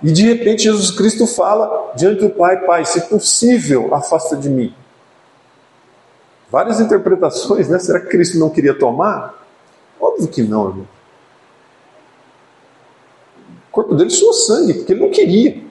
[0.02, 4.74] E de repente Jesus Cristo fala diante do Pai: Pai, se possível, afasta de mim.
[6.50, 7.78] Várias interpretações, né?
[7.78, 9.34] Será que Cristo não queria tomar?
[10.00, 10.88] Óbvio que não, irmão.
[13.68, 15.62] O corpo dele suou sangue, porque ele não queria.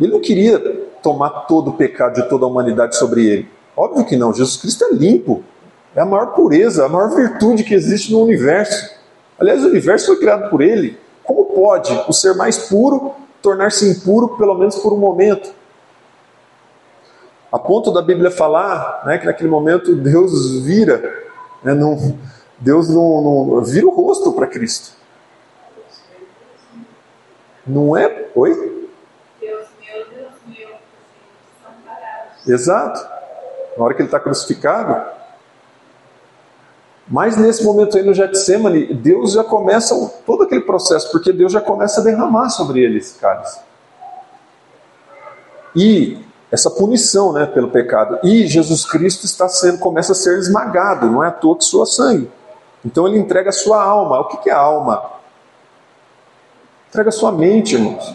[0.00, 0.58] Ele não queria
[1.02, 3.48] tomar todo o pecado de toda a humanidade sobre ele.
[3.76, 5.44] Óbvio que não, Jesus Cristo é limpo.
[5.94, 8.90] É a maior pureza, a maior virtude que existe no universo.
[9.38, 10.98] Aliás, o universo foi criado por ele.
[11.24, 15.52] Como pode o ser mais puro tornar-se impuro, pelo menos por um momento?
[17.52, 20.98] A ponto da Bíblia falar né, que naquele momento Deus vira,
[21.64, 22.16] né, não,
[22.58, 24.92] Deus não, não vira o rosto para Cristo.
[27.66, 28.28] Não é?
[28.34, 28.79] Oi?
[32.50, 33.00] Exato.
[33.76, 35.00] Na hora que ele está crucificado.
[37.08, 41.60] Mas nesse momento aí no Getsemane, Deus já começa todo aquele processo, porque Deus já
[41.60, 43.58] começa a derramar sobre ele esse cálice.
[45.74, 48.18] E essa punição né, pelo pecado.
[48.22, 51.86] E Jesus Cristo está sendo, começa a ser esmagado, não é à toa que sua
[51.86, 52.30] sangue.
[52.84, 54.20] Então ele entrega a sua alma.
[54.20, 55.10] O que é a alma?
[56.88, 58.14] Entrega a sua mente, irmãos.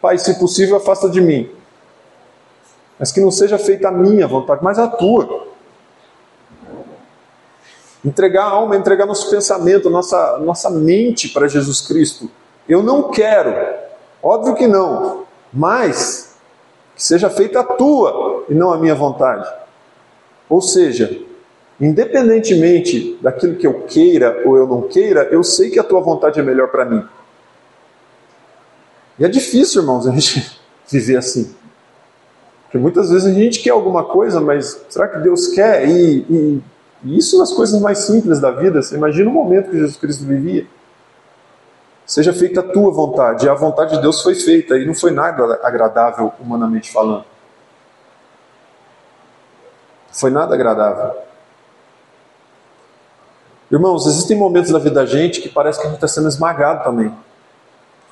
[0.00, 1.50] Pai, se possível, afasta de mim
[2.98, 5.48] mas que não seja feita a minha vontade, mas a tua.
[8.04, 12.30] Entregar a alma, entregar nosso pensamento, nossa, nossa mente para Jesus Cristo.
[12.68, 13.54] Eu não quero,
[14.22, 16.36] óbvio que não, mas
[16.94, 19.48] que seja feita a tua e não a minha vontade.
[20.48, 21.18] Ou seja,
[21.80, 26.38] independentemente daquilo que eu queira ou eu não queira, eu sei que a tua vontade
[26.38, 27.04] é melhor para mim.
[29.18, 31.54] E é difícil, irmãos, a gente viver assim.
[32.74, 35.88] Porque muitas vezes a gente quer alguma coisa, mas será que Deus quer?
[35.88, 36.62] E, e,
[37.04, 38.82] e isso nas coisas mais simples da vida.
[38.82, 40.66] Você imagina o momento que Jesus Cristo vivia.
[42.04, 43.46] Seja feita a tua vontade.
[43.46, 44.76] E a vontade de Deus foi feita.
[44.76, 47.24] E não foi nada agradável, humanamente falando.
[50.10, 51.16] Foi nada agradável.
[53.70, 56.82] Irmãos, existem momentos da vida da gente que parece que a gente está sendo esmagado
[56.82, 57.14] também.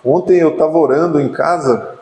[0.04, 1.98] Ontem eu estava orando em casa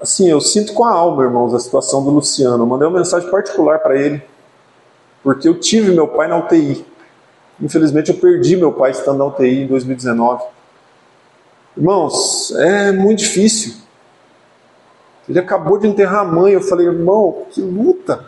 [0.00, 2.62] assim, eu sinto com a alma, irmãos, a situação do Luciano.
[2.62, 4.22] Eu mandei uma mensagem particular para ele,
[5.22, 6.84] porque eu tive meu pai na UTI.
[7.60, 10.44] Infelizmente eu perdi meu pai estando na UTI em 2019.
[11.76, 13.74] Irmãos, é muito difícil.
[15.28, 16.54] Ele acabou de enterrar a mãe.
[16.54, 18.24] Eu falei, irmão, que luta.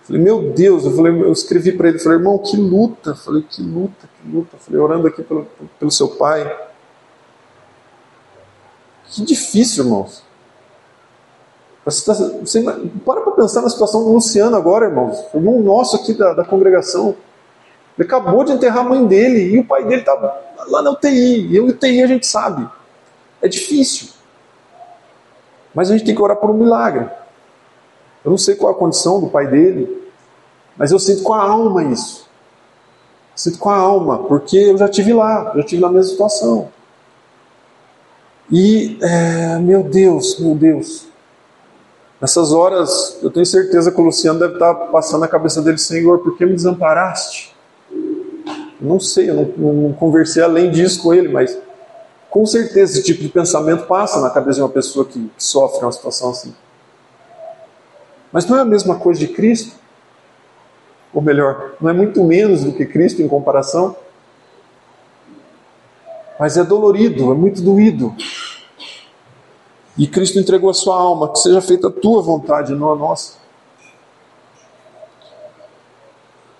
[0.00, 3.10] Eu falei, meu Deus, eu, falei, eu escrevi para ele, falei, irmão, que luta.
[3.10, 4.50] Eu falei, que luta, que luta.
[4.54, 5.46] Eu falei, orando aqui pelo,
[5.80, 6.44] pelo seu pai.
[9.08, 10.22] Que difícil, irmãos.
[11.84, 12.62] Você,
[13.04, 15.24] para para pensar na situação do Luciano agora, irmãos.
[15.32, 17.16] O irmão nosso aqui da, da congregação.
[17.96, 20.14] Ele acabou de enterrar a mãe dele e o pai dele está
[20.68, 21.52] lá na UTI.
[21.52, 22.68] E a UTI a gente sabe.
[23.40, 24.08] É difícil.
[25.72, 27.08] Mas a gente tem que orar por um milagre.
[28.24, 30.10] Eu não sei qual a condição do pai dele,
[30.76, 32.26] mas eu sinto com a alma isso.
[33.36, 36.68] Sinto com a alma, porque eu já tive lá, já tive na mesma situação.
[38.50, 41.06] E, é, meu Deus, meu Deus.
[42.20, 46.20] Nessas horas, eu tenho certeza que o Luciano deve estar passando na cabeça dele, Senhor,
[46.20, 47.54] por que me desamparaste?
[48.80, 51.58] Não sei, eu não, não conversei além disso com ele, mas
[52.30, 55.84] com certeza esse tipo de pensamento passa na cabeça de uma pessoa que, que sofre
[55.84, 56.54] uma situação assim.
[58.32, 59.74] Mas não é a mesma coisa de Cristo?
[61.12, 63.96] Ou melhor, não é muito menos do que Cristo em comparação?
[66.38, 68.14] Mas é dolorido, é muito doído.
[69.96, 73.38] E Cristo entregou a sua alma, que seja feita a tua vontade, não a nossa.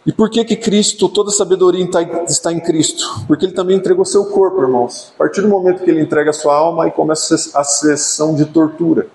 [0.06, 1.84] E por que que Cristo, toda sabedoria
[2.28, 3.24] está em Cristo?
[3.26, 5.12] Porque ele também entregou seu corpo, irmãos.
[5.16, 8.44] A partir do momento que ele entrega a sua alma, aí começa a sessão de
[8.44, 9.08] tortura.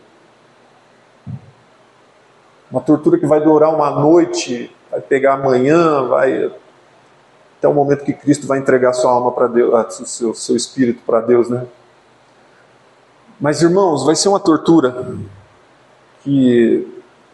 [2.70, 6.52] Uma tortura que vai durar uma noite, vai pegar amanhã, vai
[7.62, 9.72] até o momento que Cristo vai entregar sua alma para Deus,
[10.10, 11.68] seu, seu espírito para Deus, né?
[13.40, 15.16] Mas irmãos, vai ser uma tortura
[16.24, 16.88] que,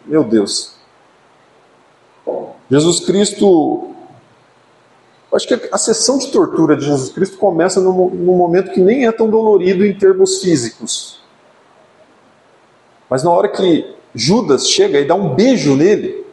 [0.04, 0.76] meu Deus,
[2.70, 3.94] Jesus Cristo.
[5.32, 9.06] Acho que a sessão de tortura de Jesus Cristo começa num, num momento que nem
[9.06, 11.22] é tão dolorido em termos físicos.
[13.08, 16.26] Mas na hora que Judas chega e dá um beijo nele,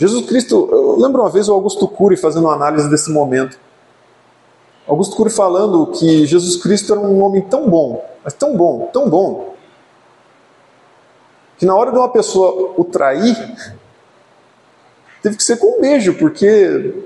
[0.00, 3.58] Jesus Cristo, eu lembro uma vez o Augusto Cury fazendo uma análise desse momento.
[4.88, 9.10] Augusto Cury falando que Jesus Cristo era um homem tão bom, mas tão bom, tão
[9.10, 9.54] bom,
[11.58, 13.36] que na hora de uma pessoa o trair,
[15.22, 17.04] teve que ser com um beijo, porque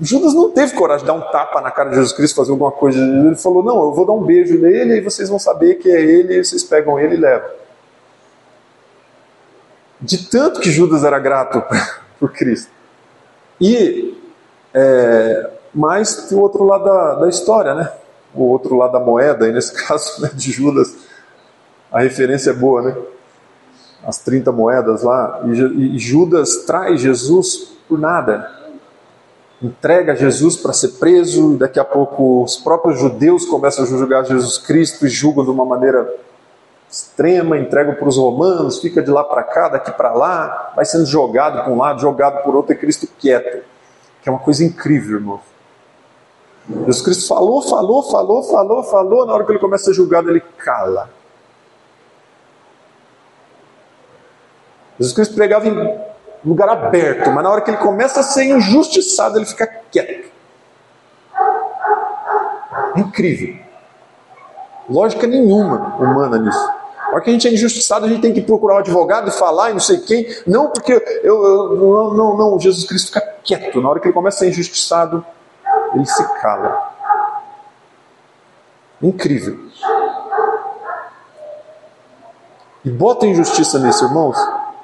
[0.00, 2.72] Judas não teve coragem de dar um tapa na cara de Jesus Cristo, fazer alguma
[2.72, 2.98] coisa.
[2.98, 6.00] Ele falou: Não, eu vou dar um beijo nele e vocês vão saber que é
[6.00, 7.50] ele, e vocês pegam ele e levam.
[10.00, 11.62] De tanto que Judas era grato
[12.22, 12.70] por Cristo.
[13.60, 14.16] E,
[14.72, 17.90] é, mas tem o outro lado da, da história, né?
[18.32, 20.94] O outro lado da moeda, e nesse caso né, de Judas,
[21.90, 22.96] a referência é boa, né?
[24.04, 28.50] as 30 moedas lá, e, Judas traz Jesus por nada.
[29.60, 34.24] Entrega Jesus para ser preso, e daqui a pouco os próprios judeus começam a julgar
[34.24, 36.08] Jesus Cristo e julgam de uma maneira
[36.92, 41.06] extrema, entregam para os romanos, fica de lá para cá, daqui para lá, vai sendo
[41.06, 43.64] jogado para um lado, jogado por outro, e Cristo quieto.
[44.20, 45.40] Que é uma coisa incrível, irmão.
[46.68, 50.28] Jesus Cristo falou, falou, falou, falou, falou, na hora que ele começa a ser julgado,
[50.28, 51.08] ele cala.
[54.98, 56.00] Jesus Cristo pregava em
[56.44, 60.30] lugar aberto, mas na hora que ele começa a ser injustiçado, ele fica quieto.
[62.96, 63.56] Incrível.
[64.90, 66.81] Lógica nenhuma humana nisso.
[67.12, 69.68] Hora que a gente é injustiçado, a gente tem que procurar um advogado e falar
[69.68, 70.26] e não sei quem.
[70.46, 72.58] Não, porque eu, eu não, não, não.
[72.58, 73.82] Jesus Cristo fica quieto.
[73.82, 75.22] Na hora que ele começa a ser injustiçado,
[75.94, 76.90] ele se cala.
[79.02, 79.58] Incrível.
[82.82, 84.38] E bota injustiça nisso, irmãos.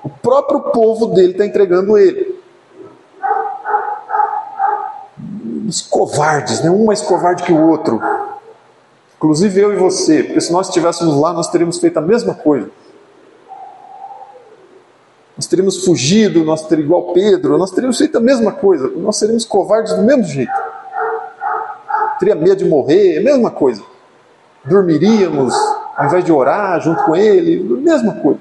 [0.04, 2.38] O próprio povo dele está entregando ele.
[5.66, 6.70] Os covardes, né?
[6.70, 7.98] um mais covarde que o outro.
[9.18, 12.70] Inclusive eu e você, porque se nós estivéssemos lá, nós teríamos feito a mesma coisa.
[15.37, 19.44] Nós teríamos fugido, nós teríamos igual Pedro, nós teríamos feito a mesma coisa, nós seríamos
[19.44, 20.52] covardes do mesmo jeito.
[22.19, 23.83] Teria medo de morrer, a mesma coisa.
[24.64, 25.54] Dormiríamos
[25.98, 28.38] ao invés de orar junto com ele, a mesma coisa.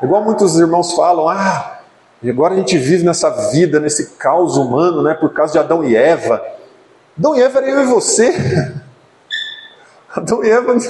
[0.00, 1.80] Igual muitos irmãos falam, ah,
[2.22, 5.82] e agora a gente vive nessa vida, nesse caos humano, né, por causa de Adão
[5.82, 6.40] e Eva.
[7.22, 8.34] Adão e Eva era eu e você.
[10.12, 10.80] Adão e Eva não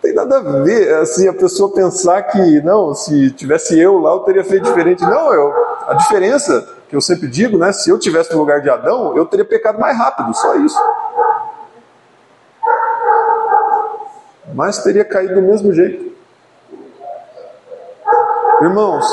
[0.00, 4.20] tem nada a ver, assim, a pessoa pensar que, não, se tivesse eu lá, eu
[4.20, 5.02] teria feito diferente.
[5.02, 5.52] Não, eu,
[5.86, 9.26] a diferença, que eu sempre digo, né, se eu tivesse no lugar de Adão, eu
[9.26, 10.80] teria pecado mais rápido, só isso.
[14.54, 16.16] Mas teria caído do mesmo jeito.
[18.62, 19.06] Irmãos,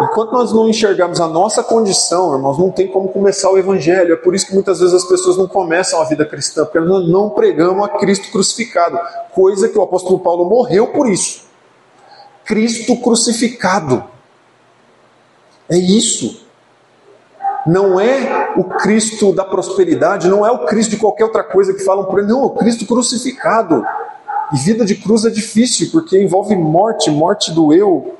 [0.00, 4.12] enquanto nós não enxergarmos a nossa condição, irmãos, não tem como começar o Evangelho.
[4.12, 7.08] É por isso que muitas vezes as pessoas não começam a vida cristã, porque nós
[7.08, 8.98] não pregamos a Cristo crucificado,
[9.32, 11.46] coisa que o apóstolo Paulo morreu por isso.
[12.44, 14.04] Cristo crucificado.
[15.68, 16.46] É isso.
[17.66, 21.84] Não é o Cristo da prosperidade, não é o Cristo de qualquer outra coisa que
[21.84, 23.84] falam por ele, não, é o Cristo crucificado.
[24.52, 28.17] E vida de cruz é difícil, porque envolve morte, morte do eu.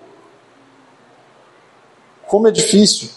[2.29, 3.11] Como é difícil.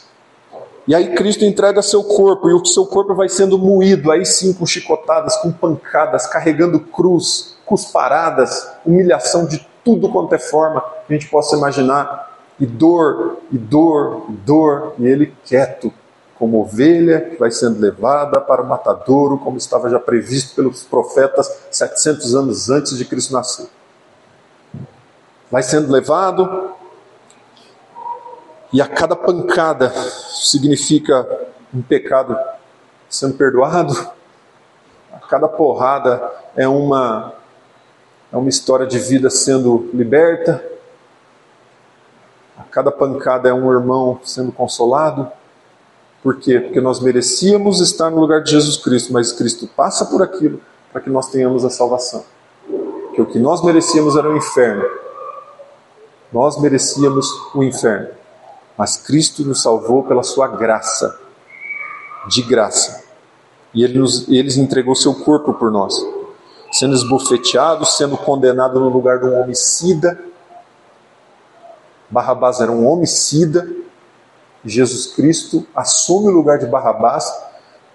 [0.88, 4.52] E aí Cristo entrega seu corpo, e o seu corpo vai sendo moído, aí sim
[4.54, 11.18] com chicotadas, com pancadas, carregando cruz, cusparadas, humilhação de tudo quanto é forma que a
[11.18, 12.30] gente possa imaginar.
[12.60, 15.92] E dor, e dor, e dor, e ele quieto,
[16.38, 21.48] como ovelha que vai sendo levada para o matadouro, como estava já previsto pelos profetas
[21.70, 23.68] 700 anos antes de Cristo nascer.
[25.52, 26.72] Vai sendo levado,
[28.72, 31.28] e a cada pancada significa
[31.74, 32.38] um pecado
[33.10, 33.94] sendo perdoado,
[35.14, 36.22] a cada porrada
[36.56, 37.34] é uma,
[38.32, 40.64] é uma história de vida sendo liberta,
[42.58, 45.32] a cada pancada é um irmão sendo consolado
[46.22, 46.60] por quê?
[46.60, 50.62] Porque nós merecíamos estar no lugar de Jesus Cristo, mas Cristo passa por aquilo
[50.92, 52.24] para que nós tenhamos a salvação.
[53.16, 54.84] Que o que nós merecíamos era o inferno.
[56.32, 58.10] Nós merecíamos o inferno.
[58.78, 61.20] Mas Cristo nos salvou pela sua graça.
[62.28, 63.04] De graça.
[63.74, 65.96] E ele nos, ele entregou seu corpo por nós.
[66.72, 70.20] Sendo esbofeteado, sendo condenado no lugar de um homicida.
[72.10, 73.82] Barrabás era um homicida
[74.64, 77.32] Jesus Cristo assume o lugar de Barrabás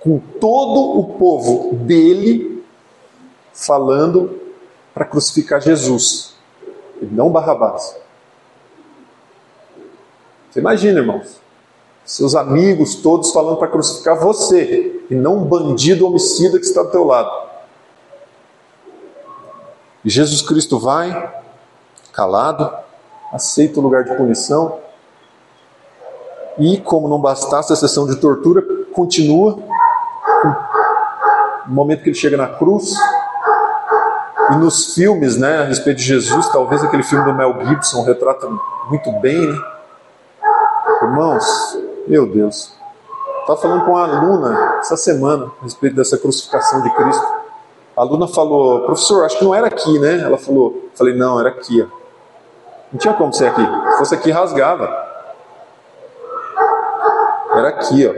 [0.00, 2.64] com todo o povo dele
[3.52, 4.40] falando
[4.92, 6.34] para crucificar Jesus
[7.00, 7.96] e não Barrabás.
[10.56, 11.38] Você imagina, irmãos,
[12.02, 16.90] seus amigos todos falando para crucificar você e não um bandido homicida que está do
[16.90, 17.30] teu lado.
[20.02, 21.42] E Jesus Cristo vai,
[22.10, 22.72] calado,
[23.30, 24.78] aceita o lugar de punição
[26.58, 28.62] e, como não bastasse a sessão de tortura,
[28.94, 29.58] continua
[31.66, 32.94] no momento que ele chega na cruz.
[34.52, 38.48] E nos filmes né, a respeito de Jesus, talvez aquele filme do Mel Gibson retrata
[38.88, 39.48] muito bem.
[39.48, 39.75] Né?
[41.02, 42.74] Irmãos, meu Deus.
[43.40, 47.26] Estava falando com uma aluna essa semana a respeito dessa crucificação de Cristo.
[47.96, 50.20] A aluna falou, professor, acho que não era aqui, né?
[50.20, 51.86] Ela falou, falei, não, era aqui.
[52.92, 53.62] Não tinha como ser aqui.
[53.62, 54.84] Se fosse aqui, rasgava.
[57.54, 58.12] Era aqui, ó.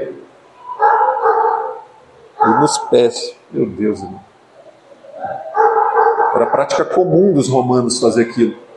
[2.47, 3.37] E nos pés.
[3.51, 4.21] Meu Deus, irmão.
[6.35, 8.68] Era prática comum dos romanos fazer aquilo.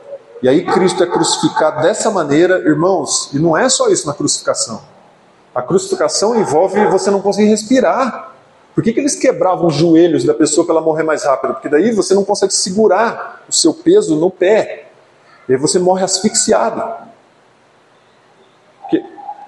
[0.42, 4.82] E aí Cristo é crucificado dessa maneira, irmãos, e não é só isso na crucificação.
[5.54, 8.32] A crucificação envolve você não conseguir respirar.
[8.74, 11.54] Por que, que eles quebravam os joelhos da pessoa para ela morrer mais rápido?
[11.54, 14.88] Porque daí você não consegue segurar o seu peso no pé.
[15.48, 16.82] E aí você morre asfixiado.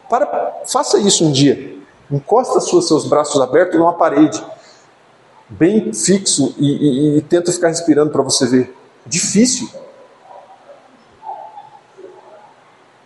[0.08, 1.76] Para, faça isso um dia.
[2.10, 4.44] Encosta seus braços abertos numa parede,
[5.48, 8.76] bem fixo, e, e, e tenta ficar respirando para você ver.
[9.06, 9.68] Difícil.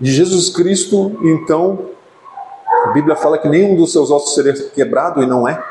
[0.00, 1.90] De Jesus Cristo, então,
[2.84, 5.62] a Bíblia fala que nenhum dos seus ossos seria quebrado, e não é.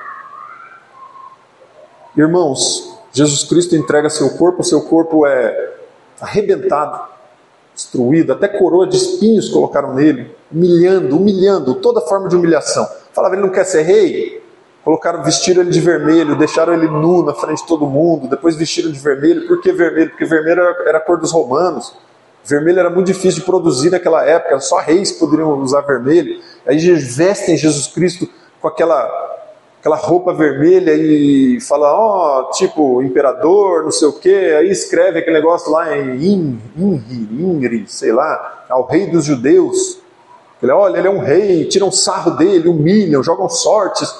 [2.15, 5.75] Irmãos, Jesus Cristo entrega seu corpo, seu corpo é
[6.19, 7.17] arrebentado
[7.73, 12.87] destruído, até coroa de espinhos colocaram nele, humilhando, humilhando, toda forma de humilhação.
[13.13, 14.43] Falava, ele não quer ser rei?
[14.83, 18.91] Colocaram, vestiram ele de vermelho, deixaram ele nu na frente de todo mundo, depois vestiram
[18.91, 19.47] de vermelho.
[19.47, 20.09] Por que vermelho?
[20.09, 21.93] Porque vermelho era, era a cor dos romanos.
[22.47, 26.39] Vermelho era muito difícil de produzir naquela época, só reis poderiam usar vermelho.
[26.65, 28.27] Aí vestem Jesus Cristo
[28.61, 29.27] com aquela
[29.79, 35.19] aquela roupa vermelha e fala, ó, oh, tipo, imperador, não sei o quê, aí escreve
[35.19, 39.99] aquele negócio lá em Inri, Ingri, sei lá, ao rei dos judeus.
[40.61, 44.13] Ele, olha, ele é um rei, tiram sarro dele, humilham, jogam sortes,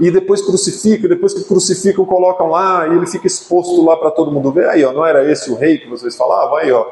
[0.00, 4.32] e depois crucificam, depois que crucificam, colocam lá, e ele fica exposto lá para todo
[4.32, 4.68] mundo ver.
[4.68, 6.56] Aí, ó, não era esse o rei que vocês falavam?
[6.56, 6.84] Aí, ó,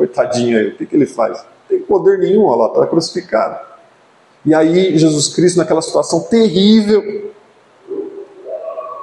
[0.00, 1.38] coitadinho aí, o que, que ele faz?
[1.38, 3.60] Não tem poder nenhum, ó lá, está crucificado.
[4.46, 7.30] E aí, Jesus Cristo, naquela situação terrível,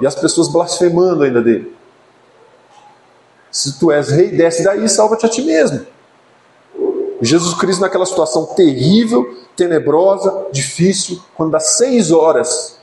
[0.00, 1.76] e as pessoas blasfemando ainda dele.
[3.50, 5.86] Se tu és rei, desce daí salva-te a ti mesmo.
[7.20, 12.78] Jesus Cristo, naquela situação terrível, tenebrosa, difícil, quando dá seis horas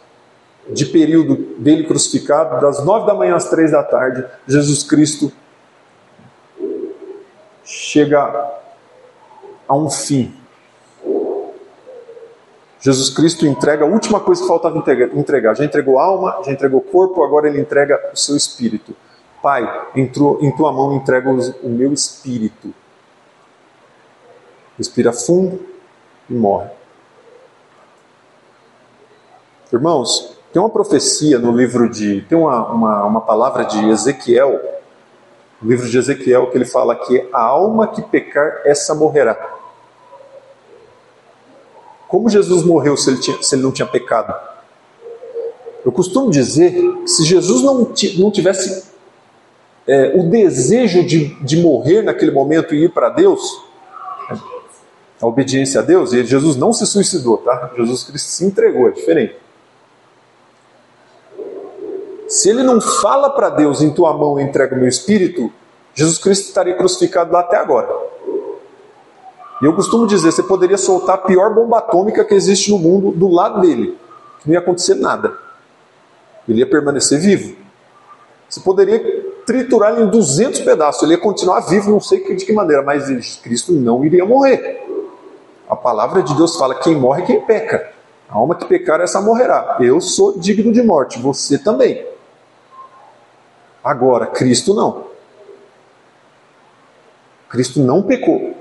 [0.69, 5.31] de período dele crucificado, das nove da manhã às três da tarde, Jesus Cristo
[7.95, 8.51] chega
[9.65, 10.35] a um fim.
[12.81, 14.77] Jesus Cristo entrega a última coisa que faltava
[15.13, 15.55] entregar.
[15.55, 18.93] Já entregou alma, já entregou corpo, agora ele entrega o seu espírito.
[19.41, 19.63] Pai,
[19.95, 21.31] em tua mão entrego
[21.63, 22.73] o meu espírito.
[24.77, 25.65] Respira fundo
[26.29, 26.69] e morre.
[29.71, 32.21] Irmãos, tem uma profecia no livro de.
[32.23, 34.59] Tem uma, uma, uma palavra de Ezequiel,
[35.61, 39.55] no livro de Ezequiel, que ele fala que a alma que pecar, essa morrerá.
[42.07, 44.33] Como Jesus morreu se ele, tinha, se ele não tinha pecado?
[45.83, 48.85] Eu costumo dizer que se Jesus não, não tivesse
[49.87, 53.41] é, o desejo de, de morrer naquele momento e ir para Deus,
[55.21, 57.71] a obediência a Deus, e Jesus não se suicidou, tá?
[57.75, 59.35] Jesus Cristo se entregou, é diferente.
[62.35, 65.49] Se ele não fala para Deus, em tua mão entrega o meu espírito,
[65.93, 67.87] Jesus Cristo estaria crucificado lá até agora.
[69.61, 73.11] E eu costumo dizer, você poderia soltar a pior bomba atômica que existe no mundo
[73.11, 73.97] do lado dele,
[74.41, 75.31] que não ia acontecer nada.
[76.45, 77.55] Ele ia permanecer vivo.
[78.49, 78.99] Você poderia
[79.45, 83.37] triturar ele em 200 pedaços, ele ia continuar vivo, não sei de que maneira, mas
[83.37, 84.85] Cristo não iria morrer.
[85.69, 87.93] A palavra de Deus fala: quem morre quem peca.
[88.27, 89.77] A alma que pecar, essa morrerá.
[89.79, 92.13] Eu sou digno de morte, você também.
[93.85, 95.05] Agora, Cristo não.
[97.47, 98.57] Cristo não pecou.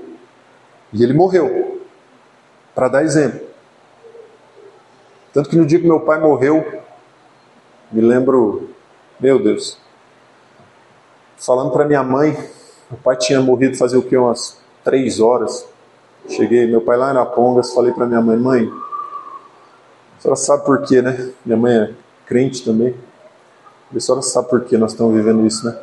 [0.93, 1.81] E ele morreu.
[2.75, 3.41] Para dar exemplo.
[5.33, 6.83] Tanto que no dia que meu pai morreu,
[7.91, 8.69] me lembro,
[9.19, 9.79] meu Deus,
[11.37, 12.31] falando para minha mãe,
[12.91, 14.15] meu pai tinha morrido fazer o que?
[14.15, 15.67] Umas três horas.
[16.29, 18.71] Cheguei, meu pai lá em Arapongas, falei para minha mãe, mãe,
[20.17, 21.31] a senhora sabe por quê, né?
[21.43, 21.93] Minha mãe é
[22.27, 22.95] crente também.
[23.93, 25.77] A senhora sabe por que nós estamos vivendo isso, né?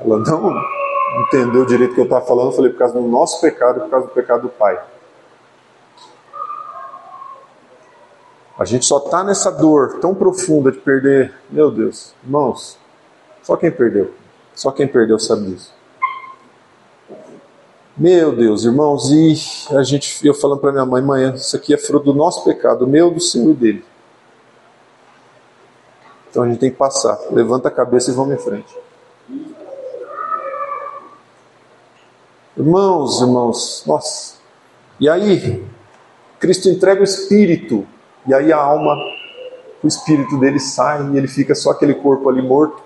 [0.00, 0.54] Ela não
[1.24, 3.90] entendeu direito o que eu estava falando, eu falei por causa do nosso pecado por
[3.90, 4.80] causa do pecado do pai.
[8.58, 12.78] A gente só está nessa dor tão profunda de perder, meu Deus, irmãos,
[13.42, 14.12] só quem perdeu,
[14.54, 15.72] só quem perdeu sabe disso.
[17.96, 19.34] Meu Deus, irmãos, e
[19.76, 22.86] a gente, eu falando para minha mãe, mãe, isso aqui é fruto do nosso pecado,
[22.86, 23.84] meu, do seu e dele.
[26.32, 27.18] Então a gente tem que passar.
[27.30, 28.74] Levanta a cabeça e vamos em frente.
[32.56, 34.36] Irmãos, irmãos, nossa.
[34.98, 35.62] E aí,
[36.40, 37.86] Cristo entrega o espírito,
[38.26, 38.96] e aí a alma,
[39.82, 42.82] o espírito dele sai e ele fica só aquele corpo ali morto.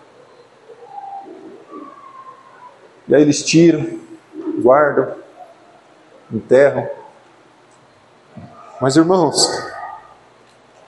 [3.07, 4.01] E aí eles tiram,
[4.61, 5.15] guardam,
[6.33, 6.89] enterram.
[8.81, 9.49] Mas irmãos,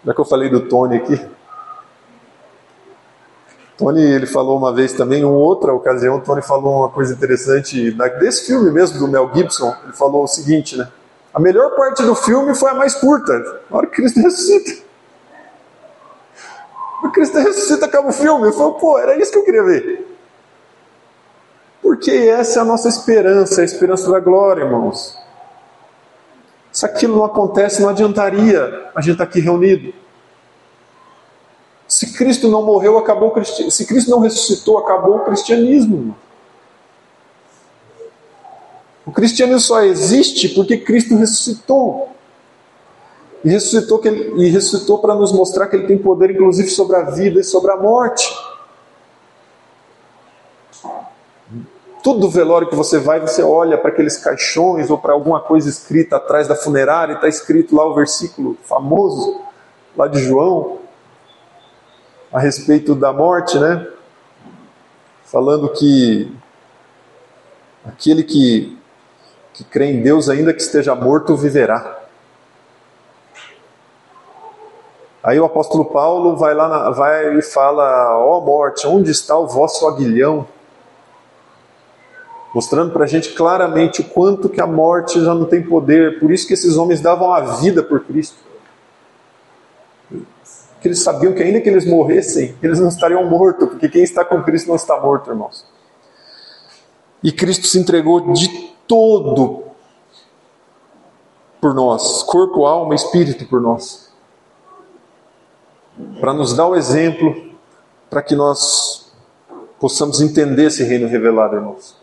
[0.05, 1.38] já que eu falei do Tony aqui,
[3.79, 8.47] Tony ele falou uma vez também, em outra ocasião, Tony falou uma coisa interessante desse
[8.47, 9.73] filme mesmo do Mel Gibson.
[9.85, 10.89] Ele falou o seguinte, né?
[11.33, 13.33] A melhor parte do filme foi a mais curta,
[13.71, 14.83] na hora que Cristo ressuscita.
[17.05, 18.49] O Cristo ressuscita acaba o filme.
[18.49, 20.19] Eu falo, pô, era isso que eu queria ver.
[21.81, 25.17] Porque essa é a nossa esperança, a esperança da glória, irmãos.
[26.73, 29.95] Se aquilo não acontece, não adiantaria a gente estar aqui reunido.
[31.89, 33.71] Se Cristo não morreu, acabou o cristianismo.
[33.71, 36.15] Se Cristo não ressuscitou, acabou o cristianismo.
[39.07, 42.11] O cristianismo só existe porque Cristo ressuscitou.
[43.43, 47.05] E ressuscitou, ele, e ressuscitou para nos mostrar que ele tem poder, inclusive, sobre a
[47.05, 48.29] vida e sobre a morte.
[52.03, 56.17] Tudo velório que você vai, você olha para aqueles caixões ou para alguma coisa escrita
[56.17, 59.41] atrás da funerária está escrito lá o versículo famoso
[59.97, 60.79] lá de João
[62.33, 63.87] a respeito da morte, né?
[65.25, 66.33] Falando que
[67.85, 68.79] aquele que,
[69.55, 71.99] que crê em Deus, ainda que esteja morto, viverá.
[75.23, 79.37] Aí o apóstolo Paulo vai lá, na, vai e fala: Ó oh morte, onde está
[79.37, 80.47] o vosso aguilhão?
[82.55, 86.19] Mostrando para a gente claramente o quanto que a morte já não tem poder.
[86.19, 88.48] Por isso que esses homens davam a vida por Cristo
[90.81, 94.25] que eles sabiam que ainda que eles morressem, eles não estariam mortos, porque quem está
[94.25, 95.67] com Cristo não está morto, irmãos.
[97.23, 98.49] E Cristo se entregou de
[98.87, 99.65] todo
[101.61, 104.13] por nós, corpo, alma, espírito por nós.
[106.21, 107.53] Para nos dar o exemplo,
[108.09, 109.13] para que nós
[109.81, 111.97] possamos entender esse reino revelado, irmãos.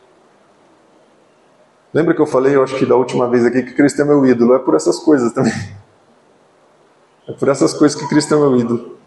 [1.93, 4.26] Lembra que eu falei, eu acho que da última vez aqui, que Cristo é meu
[4.26, 4.53] ídolo?
[4.53, 5.53] É por essas coisas também.
[7.28, 8.97] É por essas coisas que Cristo é meu ídolo.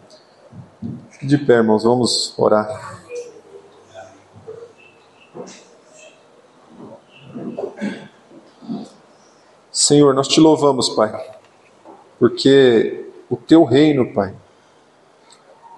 [1.11, 2.99] Fique de pé, irmãos, vamos orar.
[9.71, 11.33] Senhor, nós te louvamos, Pai,
[12.19, 14.35] porque o teu reino, Pai,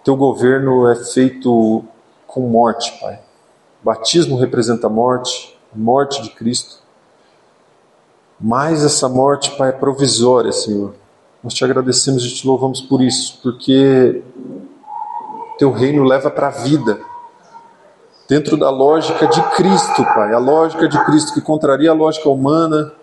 [0.03, 1.83] teu governo é feito
[2.25, 3.19] com morte, Pai.
[3.83, 6.81] Batismo representa a morte, a morte de Cristo.
[8.39, 10.95] Mas essa morte, Pai, é provisória, Senhor.
[11.43, 14.21] Nós te agradecemos e te louvamos por isso, porque
[15.57, 16.99] teu reino leva para a vida.
[18.29, 22.93] Dentro da lógica de Cristo, Pai, a lógica de Cristo que contraria a lógica humana,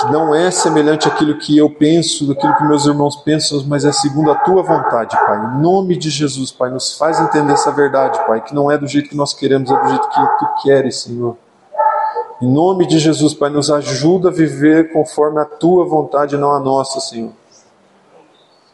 [0.00, 3.92] que não é semelhante àquilo que eu penso, daquilo que meus irmãos pensam, mas é
[3.92, 5.44] segundo a tua vontade, Pai.
[5.44, 8.86] Em nome de Jesus, Pai, nos faz entender essa verdade, Pai, que não é do
[8.86, 11.36] jeito que nós queremos, é do jeito que tu queres, Senhor.
[12.42, 16.58] Em nome de Jesus, Pai, nos ajuda a viver conforme a tua vontade, não a
[16.58, 17.30] nossa, Senhor.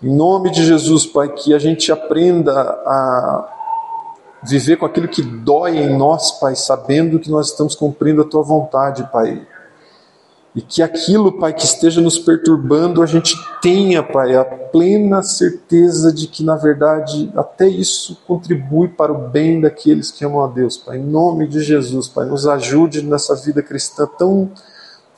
[0.03, 3.47] Em nome de Jesus, Pai, que a gente aprenda a
[4.43, 8.43] viver com aquilo que dói em nós, Pai, sabendo que nós estamos cumprindo a tua
[8.43, 9.47] vontade, Pai.
[10.59, 16.13] E que aquilo, Pai, que esteja nos perturbando, a gente tenha, Pai, a plena certeza
[16.13, 20.77] de que, na verdade, até isso contribui para o bem daqueles que amam a Deus,
[20.77, 20.99] Pai.
[20.99, 24.51] Em nome de Jesus, Pai, nos ajude nessa vida cristã tão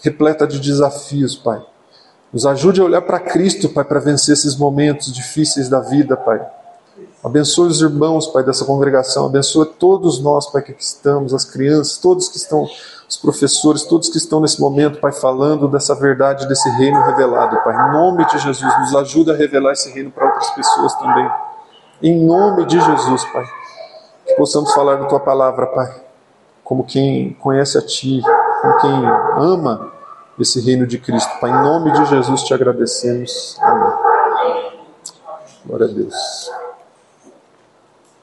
[0.03, 1.64] repleta de desafios, Pai.
[2.30, 6.47] Nos ajude a olhar para Cristo, Pai, para vencer esses momentos difíceis da vida, Pai.
[7.24, 9.24] Abençoe os irmãos, Pai, dessa congregação.
[9.24, 12.68] Abençoe todos nós, Pai, que estamos, as crianças, todos que estão
[13.11, 17.74] os professores, todos que estão nesse momento, Pai, falando dessa verdade, desse reino revelado, Pai.
[17.74, 21.28] Em nome de Jesus, nos ajuda a revelar esse reino para outras pessoas também.
[22.00, 23.44] Em nome de Jesus, Pai.
[24.26, 25.92] Que possamos falar da Tua palavra, Pai,
[26.62, 28.22] como quem conhece a Ti,
[28.62, 29.06] como quem
[29.38, 29.90] ama
[30.38, 31.36] esse reino de Cristo.
[31.40, 33.58] Pai, em nome de Jesus te agradecemos.
[33.61, 34.72] Amém.
[35.66, 36.69] Glória a Deus.